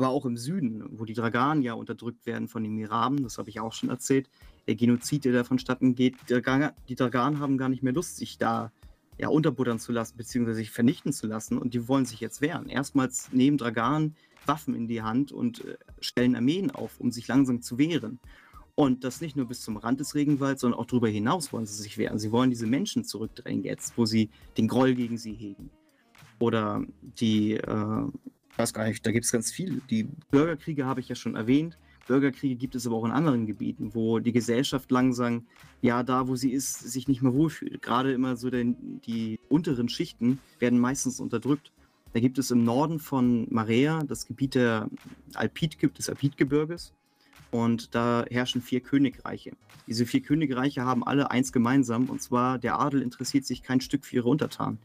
Aber 0.00 0.14
auch 0.14 0.24
im 0.24 0.36
Süden, 0.36 0.84
wo 0.92 1.04
die 1.04 1.14
Draganen 1.14 1.62
ja 1.62 1.74
unterdrückt 1.74 2.24
werden 2.26 2.48
von 2.48 2.62
den 2.62 2.74
Miraben, 2.74 3.22
das 3.22 3.38
habe 3.38 3.50
ich 3.50 3.60
auch 3.60 3.72
schon 3.72 3.90
erzählt, 3.90 4.30
der 4.66 4.74
Genozid, 4.74 5.24
der 5.24 5.32
da 5.32 5.44
vonstatten 5.44 5.94
geht, 5.94 6.16
die 6.28 6.94
Draganen 6.94 7.40
haben 7.40 7.58
gar 7.58 7.68
nicht 7.68 7.82
mehr 7.82 7.92
Lust, 7.92 8.16
sich 8.16 8.38
da 8.38 8.72
ja, 9.18 9.28
unterbuttern 9.28 9.78
zu 9.78 9.92
lassen, 9.92 10.16
beziehungsweise 10.16 10.56
sich 10.56 10.70
vernichten 10.70 11.12
zu 11.12 11.26
lassen. 11.26 11.58
Und 11.58 11.74
die 11.74 11.86
wollen 11.86 12.06
sich 12.06 12.20
jetzt 12.20 12.40
wehren. 12.40 12.68
Erstmals 12.68 13.30
nehmen 13.32 13.58
Draganen 13.58 14.16
Waffen 14.46 14.74
in 14.74 14.88
die 14.88 15.02
Hand 15.02 15.32
und 15.32 15.64
äh, 15.64 15.76
stellen 16.00 16.34
Armeen 16.34 16.70
auf, 16.70 16.98
um 16.98 17.10
sich 17.10 17.28
langsam 17.28 17.60
zu 17.60 17.76
wehren. 17.76 18.18
Und 18.74 19.04
das 19.04 19.20
nicht 19.20 19.36
nur 19.36 19.46
bis 19.46 19.60
zum 19.60 19.76
Rand 19.76 20.00
des 20.00 20.14
Regenwalds, 20.14 20.62
sondern 20.62 20.80
auch 20.80 20.86
darüber 20.86 21.08
hinaus 21.08 21.52
wollen 21.52 21.66
sie 21.66 21.82
sich 21.82 21.98
wehren. 21.98 22.18
Sie 22.18 22.32
wollen 22.32 22.48
diese 22.48 22.66
Menschen 22.66 23.04
zurückdrängen 23.04 23.64
jetzt, 23.64 23.98
wo 23.98 24.06
sie 24.06 24.30
den 24.56 24.68
Groll 24.68 24.94
gegen 24.94 25.18
sie 25.18 25.34
hegen. 25.34 25.70
Oder 26.38 26.82
die, 27.00 27.52
äh, 27.54 28.04
weiß 28.60 28.74
gar 28.74 28.86
nicht, 28.86 29.04
da 29.06 29.12
gibt 29.12 29.24
es 29.24 29.32
ganz 29.32 29.50
viele. 29.50 29.80
Die 29.90 30.08
Bürgerkriege 30.30 30.86
habe 30.86 31.00
ich 31.00 31.08
ja 31.08 31.14
schon 31.14 31.34
erwähnt. 31.34 31.78
Bürgerkriege 32.06 32.56
gibt 32.56 32.74
es 32.74 32.86
aber 32.86 32.96
auch 32.96 33.04
in 33.04 33.12
anderen 33.12 33.46
Gebieten, 33.46 33.94
wo 33.94 34.18
die 34.18 34.32
Gesellschaft 34.32 34.90
langsam, 34.90 35.46
ja, 35.80 36.02
da 36.02 36.28
wo 36.28 36.34
sie 36.34 36.50
ist, 36.52 36.80
sich 36.80 37.08
nicht 37.08 37.22
mehr 37.22 37.34
wohlfühlt. 37.34 37.82
Gerade 37.82 38.12
immer 38.12 38.36
so 38.36 38.50
den, 38.50 39.00
die 39.02 39.38
unteren 39.48 39.88
Schichten 39.88 40.40
werden 40.58 40.78
meistens 40.78 41.20
unterdrückt. 41.20 41.72
Da 42.12 42.20
gibt 42.20 42.38
es 42.38 42.50
im 42.50 42.64
Norden 42.64 42.98
von 42.98 43.46
Marea 43.50 44.02
das 44.02 44.26
Gebiet 44.26 44.56
der 44.56 44.90
Alpid, 45.34 45.78
des 45.96 46.08
Alpidgebirges. 46.08 46.92
Und 47.52 47.94
da 47.94 48.24
herrschen 48.28 48.62
vier 48.62 48.80
Königreiche. 48.80 49.52
Diese 49.86 50.06
vier 50.06 50.22
Königreiche 50.22 50.84
haben 50.84 51.04
alle 51.04 51.30
eins 51.30 51.52
gemeinsam, 51.52 52.08
und 52.08 52.22
zwar 52.22 52.58
der 52.58 52.78
Adel 52.78 53.02
interessiert 53.02 53.44
sich 53.44 53.62
kein 53.62 53.80
Stück 53.80 54.04
für 54.04 54.16
ihre 54.16 54.28
Untertanen. 54.28 54.78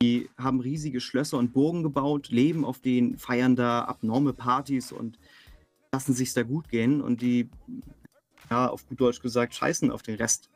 Die 0.00 0.28
haben 0.36 0.60
riesige 0.60 1.00
Schlösser 1.00 1.38
und 1.38 1.52
Burgen 1.52 1.82
gebaut, 1.82 2.28
leben 2.28 2.64
auf 2.64 2.78
den, 2.78 3.18
feiern 3.18 3.56
da 3.56 3.84
abnorme 3.84 4.32
Partys 4.32 4.92
und 4.92 5.18
lassen 5.92 6.14
sich 6.14 6.32
da 6.34 6.42
gut 6.42 6.68
gehen 6.68 7.00
und 7.00 7.20
die, 7.20 7.48
ja, 8.50 8.68
auf 8.68 8.86
gut 8.88 9.00
Deutsch 9.00 9.20
gesagt, 9.20 9.54
scheißen 9.54 9.90
auf 9.90 10.02
den 10.02 10.16
Rest. 10.16 10.50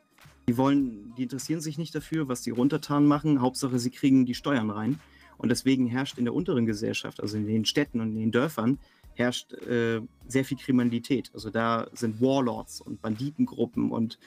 Die 0.47 0.57
wollen, 0.57 1.13
die 1.17 1.23
interessieren 1.23 1.61
sich 1.61 1.77
nicht 1.77 1.95
dafür, 1.95 2.27
was 2.27 2.41
die 2.41 2.51
runtertan 2.51 3.05
machen. 3.05 3.41
Hauptsache, 3.41 3.79
sie 3.79 3.89
kriegen 3.89 4.25
die 4.25 4.35
Steuern 4.35 4.69
rein. 4.69 4.99
Und 5.37 5.49
deswegen 5.49 5.87
herrscht 5.87 6.17
in 6.17 6.25
der 6.25 6.33
unteren 6.33 6.65
Gesellschaft, 6.65 7.21
also 7.21 7.37
in 7.37 7.47
den 7.47 7.65
Städten 7.65 7.99
und 7.99 8.11
in 8.11 8.19
den 8.19 8.31
Dörfern, 8.31 8.77
herrscht 9.15 9.53
äh, 9.53 10.01
sehr 10.27 10.45
viel 10.45 10.57
Kriminalität. 10.57 11.31
Also 11.33 11.49
da 11.49 11.87
sind 11.93 12.21
Warlords 12.21 12.81
und 12.81 13.01
Banditengruppen 13.01 13.91
und 13.91 14.19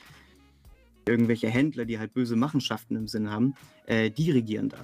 irgendwelche 1.06 1.48
Händler, 1.48 1.84
die 1.84 1.98
halt 1.98 2.12
böse 2.14 2.36
Machenschaften 2.36 2.96
im 2.96 3.08
Sinn 3.08 3.30
haben, 3.30 3.54
äh, 3.86 4.10
die 4.10 4.30
regieren 4.30 4.68
da. 4.68 4.78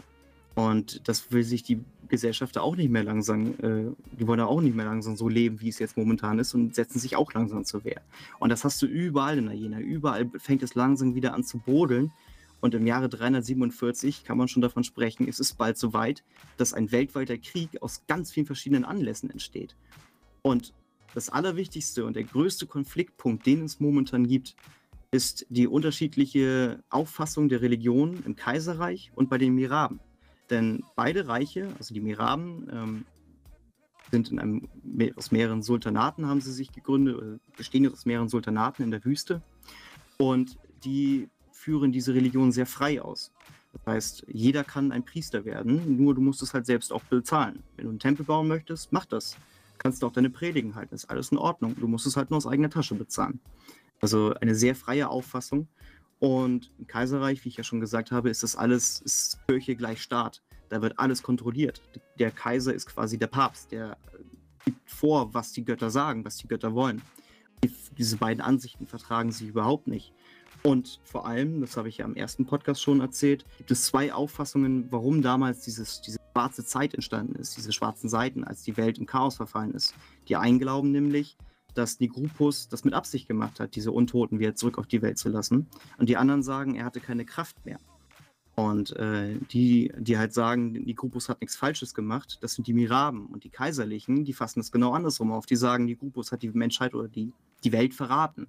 Und 0.54 1.08
das 1.08 1.32
will 1.32 1.44
sich 1.44 1.62
die 1.62 1.80
Gesellschaft 2.08 2.58
auch 2.58 2.76
nicht 2.76 2.90
mehr 2.90 3.04
langsam, 3.04 3.54
äh, 3.62 3.90
die 4.18 4.26
wollen 4.26 4.40
auch 4.40 4.60
nicht 4.60 4.76
mehr 4.76 4.84
langsam 4.84 5.16
so 5.16 5.28
leben, 5.28 5.60
wie 5.62 5.70
es 5.70 5.78
jetzt 5.78 5.96
momentan 5.96 6.38
ist 6.38 6.52
und 6.52 6.74
setzen 6.74 6.98
sich 6.98 7.16
auch 7.16 7.32
langsam 7.32 7.64
zur 7.64 7.84
Wehr. 7.84 8.02
Und 8.38 8.50
das 8.50 8.64
hast 8.64 8.82
du 8.82 8.86
überall 8.86 9.38
in 9.38 9.46
der 9.46 9.54
Jena. 9.54 9.80
Überall 9.80 10.30
fängt 10.36 10.62
es 10.62 10.74
langsam 10.74 11.14
wieder 11.14 11.32
an 11.32 11.42
zu 11.42 11.58
brodeln. 11.58 12.12
Und 12.60 12.74
im 12.74 12.86
Jahre 12.86 13.08
347 13.08 14.24
kann 14.24 14.38
man 14.38 14.46
schon 14.46 14.62
davon 14.62 14.84
sprechen, 14.84 15.26
ist 15.26 15.40
es 15.40 15.54
bald 15.54 15.78
so 15.78 15.94
weit, 15.94 16.22
dass 16.58 16.74
ein 16.74 16.92
weltweiter 16.92 17.36
Krieg 17.38 17.82
aus 17.82 18.02
ganz 18.06 18.30
vielen 18.30 18.46
verschiedenen 18.46 18.84
Anlässen 18.84 19.30
entsteht. 19.30 19.74
Und 20.42 20.72
das 21.14 21.28
Allerwichtigste 21.28 22.04
und 22.04 22.14
der 22.14 22.24
größte 22.24 22.66
Konfliktpunkt, 22.66 23.46
den 23.46 23.64
es 23.64 23.80
momentan 23.80 24.28
gibt, 24.28 24.54
ist 25.10 25.44
die 25.48 25.66
unterschiedliche 25.66 26.82
Auffassung 26.88 27.48
der 27.48 27.62
Religion 27.62 28.22
im 28.24 28.36
Kaiserreich 28.36 29.10
und 29.14 29.28
bei 29.28 29.38
den 29.38 29.54
Miraben. 29.54 29.98
Denn 30.52 30.84
beide 30.94 31.26
Reiche, 31.26 31.68
also 31.78 31.94
die 31.94 32.00
Miraben, 32.00 32.68
ähm, 32.70 33.04
sind 34.10 34.30
in 34.30 34.38
einem, 34.38 34.68
aus 35.16 35.32
mehreren 35.32 35.62
Sultanaten 35.62 36.26
haben 36.26 36.42
sie 36.42 36.52
sich 36.52 36.70
gegründet, 36.70 37.40
bestehen 37.56 37.90
aus 37.90 38.04
mehreren 38.04 38.28
Sultanaten 38.28 38.84
in 38.84 38.90
der 38.90 39.02
Wüste. 39.04 39.40
Und 40.18 40.58
die 40.84 41.30
führen 41.50 41.90
diese 41.90 42.12
Religion 42.12 42.52
sehr 42.52 42.66
frei 42.66 43.00
aus. 43.00 43.32
Das 43.72 43.86
heißt, 43.86 44.26
jeder 44.28 44.62
kann 44.62 44.92
ein 44.92 45.04
Priester 45.06 45.46
werden, 45.46 45.96
nur 45.96 46.14
du 46.14 46.20
musst 46.20 46.42
es 46.42 46.52
halt 46.52 46.66
selbst 46.66 46.92
auch 46.92 47.02
bezahlen. 47.04 47.62
Wenn 47.76 47.86
du 47.86 47.90
einen 47.90 47.98
Tempel 47.98 48.26
bauen 48.26 48.46
möchtest, 48.46 48.92
mach 48.92 49.06
das. 49.06 49.36
Kannst 49.78 50.02
du 50.02 50.06
auch 50.06 50.12
deine 50.12 50.28
Predigen 50.28 50.74
halten, 50.74 50.94
ist 50.94 51.08
alles 51.08 51.32
in 51.32 51.38
Ordnung. 51.38 51.74
Du 51.80 51.88
musst 51.88 52.06
es 52.06 52.16
halt 52.16 52.30
nur 52.30 52.36
aus 52.36 52.46
eigener 52.46 52.68
Tasche 52.68 52.94
bezahlen. 52.94 53.40
Also 54.02 54.34
eine 54.34 54.54
sehr 54.54 54.74
freie 54.74 55.08
Auffassung. 55.08 55.68
Und 56.22 56.70
im 56.78 56.86
Kaiserreich, 56.86 57.44
wie 57.44 57.48
ich 57.48 57.56
ja 57.56 57.64
schon 57.64 57.80
gesagt 57.80 58.12
habe, 58.12 58.30
ist 58.30 58.44
das 58.44 58.54
alles, 58.54 59.00
ist 59.00 59.40
Kirche 59.48 59.74
gleich 59.74 60.00
Staat. 60.00 60.40
Da 60.68 60.80
wird 60.80 60.96
alles 61.00 61.20
kontrolliert. 61.20 61.82
Der 62.16 62.30
Kaiser 62.30 62.72
ist 62.72 62.86
quasi 62.86 63.18
der 63.18 63.26
Papst, 63.26 63.72
der 63.72 63.96
gibt 64.64 64.88
vor, 64.88 65.34
was 65.34 65.50
die 65.50 65.64
Götter 65.64 65.90
sagen, 65.90 66.24
was 66.24 66.36
die 66.36 66.46
Götter 66.46 66.74
wollen. 66.74 67.02
Diese 67.98 68.18
beiden 68.18 68.40
Ansichten 68.40 68.86
vertragen 68.86 69.32
sich 69.32 69.48
überhaupt 69.48 69.88
nicht. 69.88 70.12
Und 70.62 71.00
vor 71.02 71.26
allem, 71.26 71.60
das 71.60 71.76
habe 71.76 71.88
ich 71.88 71.98
ja 71.98 72.04
im 72.04 72.14
ersten 72.14 72.46
Podcast 72.46 72.80
schon 72.80 73.00
erzählt, 73.00 73.44
gibt 73.58 73.72
es 73.72 73.86
zwei 73.86 74.12
Auffassungen, 74.14 74.86
warum 74.92 75.22
damals 75.22 75.62
dieses, 75.62 76.02
diese 76.02 76.20
schwarze 76.32 76.64
Zeit 76.64 76.94
entstanden 76.94 77.34
ist, 77.34 77.56
diese 77.56 77.72
schwarzen 77.72 78.08
Seiten, 78.08 78.44
als 78.44 78.62
die 78.62 78.76
Welt 78.76 78.96
im 78.98 79.06
Chaos 79.06 79.34
verfallen 79.34 79.74
ist. 79.74 79.92
Die 80.28 80.36
einen 80.36 80.60
glauben 80.60 80.92
nämlich, 80.92 81.36
dass 81.74 82.00
Nigrupus 82.00 82.68
das 82.68 82.84
mit 82.84 82.94
Absicht 82.94 83.28
gemacht 83.28 83.60
hat, 83.60 83.74
diese 83.76 83.92
Untoten 83.92 84.38
wieder 84.38 84.54
zurück 84.54 84.78
auf 84.78 84.86
die 84.86 85.02
Welt 85.02 85.18
zu 85.18 85.28
lassen. 85.28 85.66
Und 85.98 86.08
die 86.08 86.16
anderen 86.16 86.42
sagen, 86.42 86.74
er 86.74 86.84
hatte 86.84 87.00
keine 87.00 87.24
Kraft 87.24 87.64
mehr. 87.64 87.78
Und 88.54 88.94
äh, 88.96 89.36
die, 89.50 89.92
die 89.96 90.18
halt 90.18 90.34
sagen, 90.34 90.72
Nigrupus 90.72 91.28
hat 91.28 91.40
nichts 91.40 91.56
Falsches 91.56 91.94
gemacht, 91.94 92.38
das 92.42 92.54
sind 92.54 92.66
die 92.66 92.74
Miraben. 92.74 93.26
Und 93.26 93.44
die 93.44 93.50
Kaiserlichen, 93.50 94.24
die 94.24 94.34
fassen 94.34 94.60
es 94.60 94.70
genau 94.70 94.92
andersrum 94.92 95.32
auf. 95.32 95.46
Die 95.46 95.56
sagen, 95.56 95.86
Nigrupus 95.86 96.32
hat 96.32 96.42
die 96.42 96.50
Menschheit 96.50 96.94
oder 96.94 97.08
die, 97.08 97.32
die 97.64 97.72
Welt 97.72 97.94
verraten. 97.94 98.48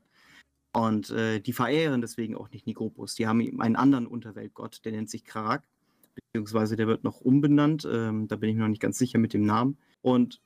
Und 0.73 1.11
äh, 1.11 1.39
die 1.39 1.53
verehren 1.53 2.01
deswegen 2.01 2.35
auch 2.35 2.49
nicht 2.51 2.65
Nigrupus. 2.65 3.15
Die 3.15 3.27
haben 3.27 3.61
einen 3.61 3.75
anderen 3.75 4.07
Unterweltgott, 4.07 4.83
der 4.83 4.91
nennt 4.91 5.09
sich 5.09 5.23
Karak, 5.23 5.63
beziehungsweise 6.15 6.75
der 6.75 6.87
wird 6.87 7.03
noch 7.03 7.21
umbenannt. 7.21 7.87
Ähm, 7.89 8.27
da 8.27 8.35
bin 8.35 8.49
ich 8.49 8.55
mir 8.55 8.63
noch 8.63 8.69
nicht 8.69 8.81
ganz 8.81 8.97
sicher 8.97 9.19
mit 9.19 9.33
dem 9.33 9.45
Namen. 9.45 9.77
Und 10.01 10.41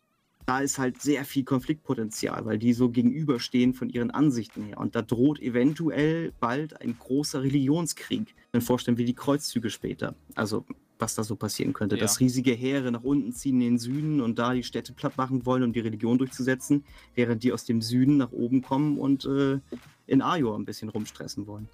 da 0.48 0.62
ist 0.62 0.80
halt 0.80 1.02
sehr 1.02 1.26
viel 1.26 1.44
Konfliktpotenzial, 1.44 2.46
weil 2.46 2.58
die 2.58 2.72
so 2.72 2.90
gegenüberstehen 2.90 3.74
von 3.74 3.90
ihren 3.90 4.12
Ansichten 4.12 4.64
her. 4.64 4.78
Und 4.78 4.96
da 4.96 5.02
droht 5.02 5.40
eventuell 5.42 6.32
bald 6.40 6.82
ein 6.82 6.98
großer 6.98 7.44
Religionskrieg. 7.44 8.34
Dann 8.54 8.62
vorstellen 8.62 8.98
wir 8.98 9.06
die 9.06 9.14
Kreuzzüge 9.14 9.70
später. 9.70 10.16
Also 10.36 10.66
was 11.00 11.16
da 11.16 11.24
so 11.24 11.36
passieren 11.36 11.74
könnte. 11.74 11.96
Ja. 11.96 12.02
Dass 12.02 12.22
riesige 12.22 12.54
Heere 12.54 12.92
nach 12.92 13.04
unten 13.04 13.34
ziehen 13.34 13.56
in 13.56 13.72
den 13.72 13.78
Süden 13.78 14.22
und 14.22 14.40
da 14.40 14.54
die 14.54 14.64
Städte 14.64 14.94
platt 14.94 15.18
machen 15.18 15.46
wollen, 15.46 15.64
um 15.64 15.74
die 15.74 15.82
Religion 15.82 16.18
durchzusetzen, 16.18 16.86
während 17.14 17.44
die 17.44 17.52
aus 17.52 17.66
dem 17.66 17.82
Süden 17.82 18.18
nach 18.18 18.32
oben 18.32 18.62
kommen 18.62 18.98
und 18.98 19.26
äh, 19.26 19.60
in 20.08 20.22
Ajo 20.22 20.56
ein 20.56 20.66
bisschen 20.66 20.90
rumstressen 20.90 21.46
wollen. 21.46 21.68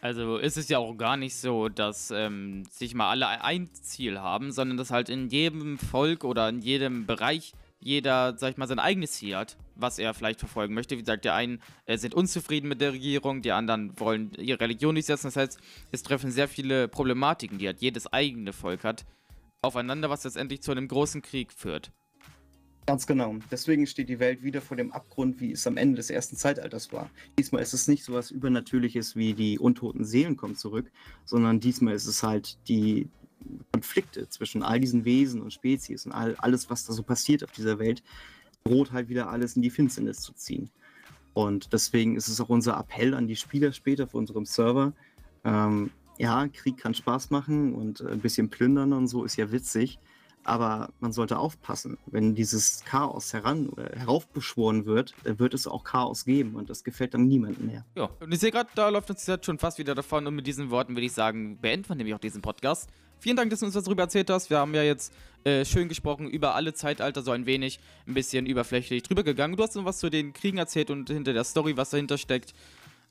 Also 0.00 0.36
ist 0.36 0.58
es 0.58 0.68
ja 0.68 0.78
auch 0.78 0.96
gar 0.96 1.16
nicht 1.16 1.36
so, 1.36 1.68
dass 1.68 2.10
ähm, 2.10 2.64
sich 2.70 2.94
mal 2.94 3.10
alle 3.10 3.28
ein 3.42 3.72
Ziel 3.72 4.18
haben, 4.18 4.52
sondern 4.52 4.76
dass 4.76 4.90
halt 4.90 5.08
in 5.08 5.28
jedem 5.28 5.78
Volk 5.78 6.24
oder 6.24 6.48
in 6.48 6.60
jedem 6.60 7.06
Bereich 7.06 7.52
jeder, 7.80 8.36
sag 8.36 8.50
ich 8.52 8.56
mal, 8.56 8.66
sein 8.66 8.78
eigenes 8.78 9.12
Ziel 9.12 9.36
hat, 9.36 9.56
was 9.74 9.98
er 9.98 10.14
vielleicht 10.14 10.40
verfolgen 10.40 10.74
möchte. 10.74 10.96
Wie 10.96 11.00
gesagt, 11.00 11.24
die 11.24 11.30
einen 11.30 11.60
äh, 11.86 11.96
sind 11.96 12.14
unzufrieden 12.14 12.68
mit 12.68 12.80
der 12.80 12.92
Regierung, 12.92 13.42
die 13.42 13.52
anderen 13.52 13.98
wollen 13.98 14.32
ihre 14.34 14.60
Religion 14.60 14.94
nicht 14.94 15.06
setzen. 15.06 15.28
Das 15.28 15.36
heißt, 15.36 15.60
es 15.92 16.02
treffen 16.02 16.30
sehr 16.30 16.48
viele 16.48 16.88
Problematiken, 16.88 17.58
die 17.58 17.66
halt 17.66 17.80
jedes 17.80 18.12
eigene 18.12 18.52
Volk 18.52 18.84
hat, 18.84 19.04
aufeinander, 19.62 20.10
was 20.10 20.24
letztendlich 20.24 20.62
zu 20.62 20.72
einem 20.72 20.88
großen 20.88 21.22
Krieg 21.22 21.52
führt. 21.52 21.92
Ganz 22.88 23.06
genau. 23.06 23.36
Deswegen 23.50 23.86
steht 23.86 24.08
die 24.08 24.18
Welt 24.18 24.42
wieder 24.42 24.62
vor 24.62 24.78
dem 24.78 24.92
Abgrund, 24.92 25.42
wie 25.42 25.52
es 25.52 25.66
am 25.66 25.76
Ende 25.76 25.96
des 25.96 26.08
ersten 26.08 26.36
Zeitalters 26.36 26.90
war. 26.90 27.10
Diesmal 27.38 27.60
ist 27.60 27.74
es 27.74 27.86
nicht 27.86 28.02
so 28.02 28.14
was 28.14 28.30
Übernatürliches 28.30 29.14
wie 29.14 29.34
die 29.34 29.58
untoten 29.58 30.06
Seelen 30.06 30.38
kommen 30.38 30.56
zurück, 30.56 30.90
sondern 31.26 31.60
diesmal 31.60 31.92
ist 31.92 32.06
es 32.06 32.22
halt 32.22 32.56
die 32.66 33.10
Konflikte 33.72 34.28
zwischen 34.28 34.62
all 34.62 34.80
diesen 34.80 35.04
Wesen 35.04 35.40
und 35.40 35.52
Spezies 35.52 36.06
und 36.06 36.12
all, 36.12 36.36
alles, 36.36 36.70
was 36.70 36.84
da 36.84 36.92
so 36.92 37.02
passiert 37.02 37.44
auf 37.44 37.52
dieser 37.52 37.78
Welt, 37.78 38.02
droht 38.64 38.92
halt 38.92 39.08
wieder 39.08 39.30
alles 39.30 39.56
in 39.56 39.62
die 39.62 39.70
Finsternis 39.70 40.20
zu 40.20 40.32
ziehen. 40.32 40.70
Und 41.34 41.72
deswegen 41.72 42.16
ist 42.16 42.28
es 42.28 42.40
auch 42.40 42.48
unser 42.48 42.78
Appell 42.78 43.14
an 43.14 43.28
die 43.28 43.36
Spieler 43.36 43.72
später 43.72 44.04
auf 44.04 44.14
unserem 44.14 44.44
Server. 44.44 44.92
Ähm, 45.44 45.90
ja, 46.18 46.48
Krieg 46.48 46.78
kann 46.78 46.94
Spaß 46.94 47.30
machen 47.30 47.74
und 47.74 48.00
ein 48.00 48.20
bisschen 48.20 48.50
plündern 48.50 48.92
und 48.92 49.06
so 49.06 49.24
ist 49.24 49.36
ja 49.36 49.52
witzig. 49.52 49.98
Aber 50.44 50.90
man 50.98 51.12
sollte 51.12 51.38
aufpassen. 51.38 51.98
Wenn 52.06 52.34
dieses 52.34 52.82
Chaos 52.84 53.32
heran 53.34 53.68
oder 53.68 53.90
heraufbeschworen 53.94 54.86
wird, 54.86 55.14
dann 55.24 55.38
wird 55.38 55.52
es 55.52 55.66
auch 55.66 55.84
Chaos 55.84 56.24
geben 56.24 56.54
und 56.56 56.70
das 56.70 56.84
gefällt 56.84 57.14
dann 57.14 57.28
niemandem 57.28 57.66
mehr. 57.66 57.84
Ja, 57.94 58.08
und 58.20 58.32
ich 58.32 58.40
sehe 58.40 58.50
gerade, 58.50 58.70
da 58.74 58.88
läuft 58.88 59.10
uns 59.10 59.26
jetzt 59.26 59.46
schon 59.46 59.58
fast 59.58 59.78
wieder 59.78 59.94
davon 59.94 60.26
und 60.26 60.34
mit 60.34 60.46
diesen 60.46 60.70
Worten 60.70 60.94
würde 60.96 61.06
ich 61.06 61.12
sagen, 61.12 61.58
beenden 61.60 61.88
wir 61.88 61.96
nämlich 61.96 62.14
auch 62.14 62.20
diesen 62.20 62.40
Podcast. 62.40 62.88
Vielen 63.20 63.36
Dank, 63.36 63.50
dass 63.50 63.60
du 63.60 63.66
uns 63.66 63.74
darüber 63.74 64.04
erzählt 64.04 64.30
hast. 64.30 64.50
Wir 64.50 64.58
haben 64.58 64.74
ja 64.74 64.82
jetzt 64.82 65.12
äh, 65.44 65.64
schön 65.64 65.88
gesprochen 65.88 66.28
über 66.28 66.54
alle 66.54 66.74
Zeitalter, 66.74 67.22
so 67.22 67.30
ein 67.30 67.46
wenig, 67.46 67.80
ein 68.06 68.14
bisschen 68.14 68.46
überflächlich 68.46 69.02
drüber 69.02 69.22
gegangen. 69.22 69.56
Du 69.56 69.62
hast 69.62 69.74
noch 69.74 69.84
was 69.84 69.98
zu 69.98 70.10
den 70.10 70.32
Kriegen 70.32 70.58
erzählt 70.58 70.90
und 70.90 71.08
hinter 71.10 71.32
der 71.32 71.44
Story, 71.44 71.76
was 71.76 71.90
dahinter 71.90 72.18
steckt. 72.18 72.54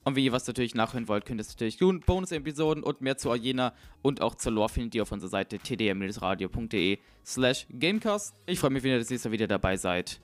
Und 0.04 0.16
wenn 0.16 0.24
ihr 0.24 0.32
was 0.32 0.48
natürlich 0.48 0.74
nachhören 0.74 1.10
wollt, 1.10 1.26
könnt 1.26 1.42
ihr 1.42 1.42
es 1.42 1.50
natürlich 1.50 1.76
tun. 1.76 2.00
Bonus-Episoden 2.06 2.82
und 2.82 3.02
mehr 3.02 3.18
zu 3.18 3.30
Arena 3.30 3.74
und 4.02 4.22
auch 4.22 4.36
zur 4.36 4.54
Lore 4.54 4.70
findet 4.70 4.96
ihr 4.96 5.02
auf 5.02 5.12
unserer 5.12 5.30
Seite 5.30 5.60
tdm-radio.de 5.60 7.00
slash 7.26 7.68
gamecast. 7.70 8.34
Ich 8.46 8.60
freue 8.60 8.70
mich, 8.70 8.84
wenn 8.84 8.92
ihr 8.92 9.00
das 9.00 9.10
nächste 9.10 9.28
Mal 9.28 9.34
wieder 9.34 9.48
dabei 9.48 9.76
seid. 9.76 10.22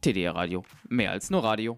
TDR 0.00 0.34
Radio. 0.34 0.64
Mehr 0.88 1.10
als 1.10 1.28
nur 1.28 1.44
Radio. 1.44 1.76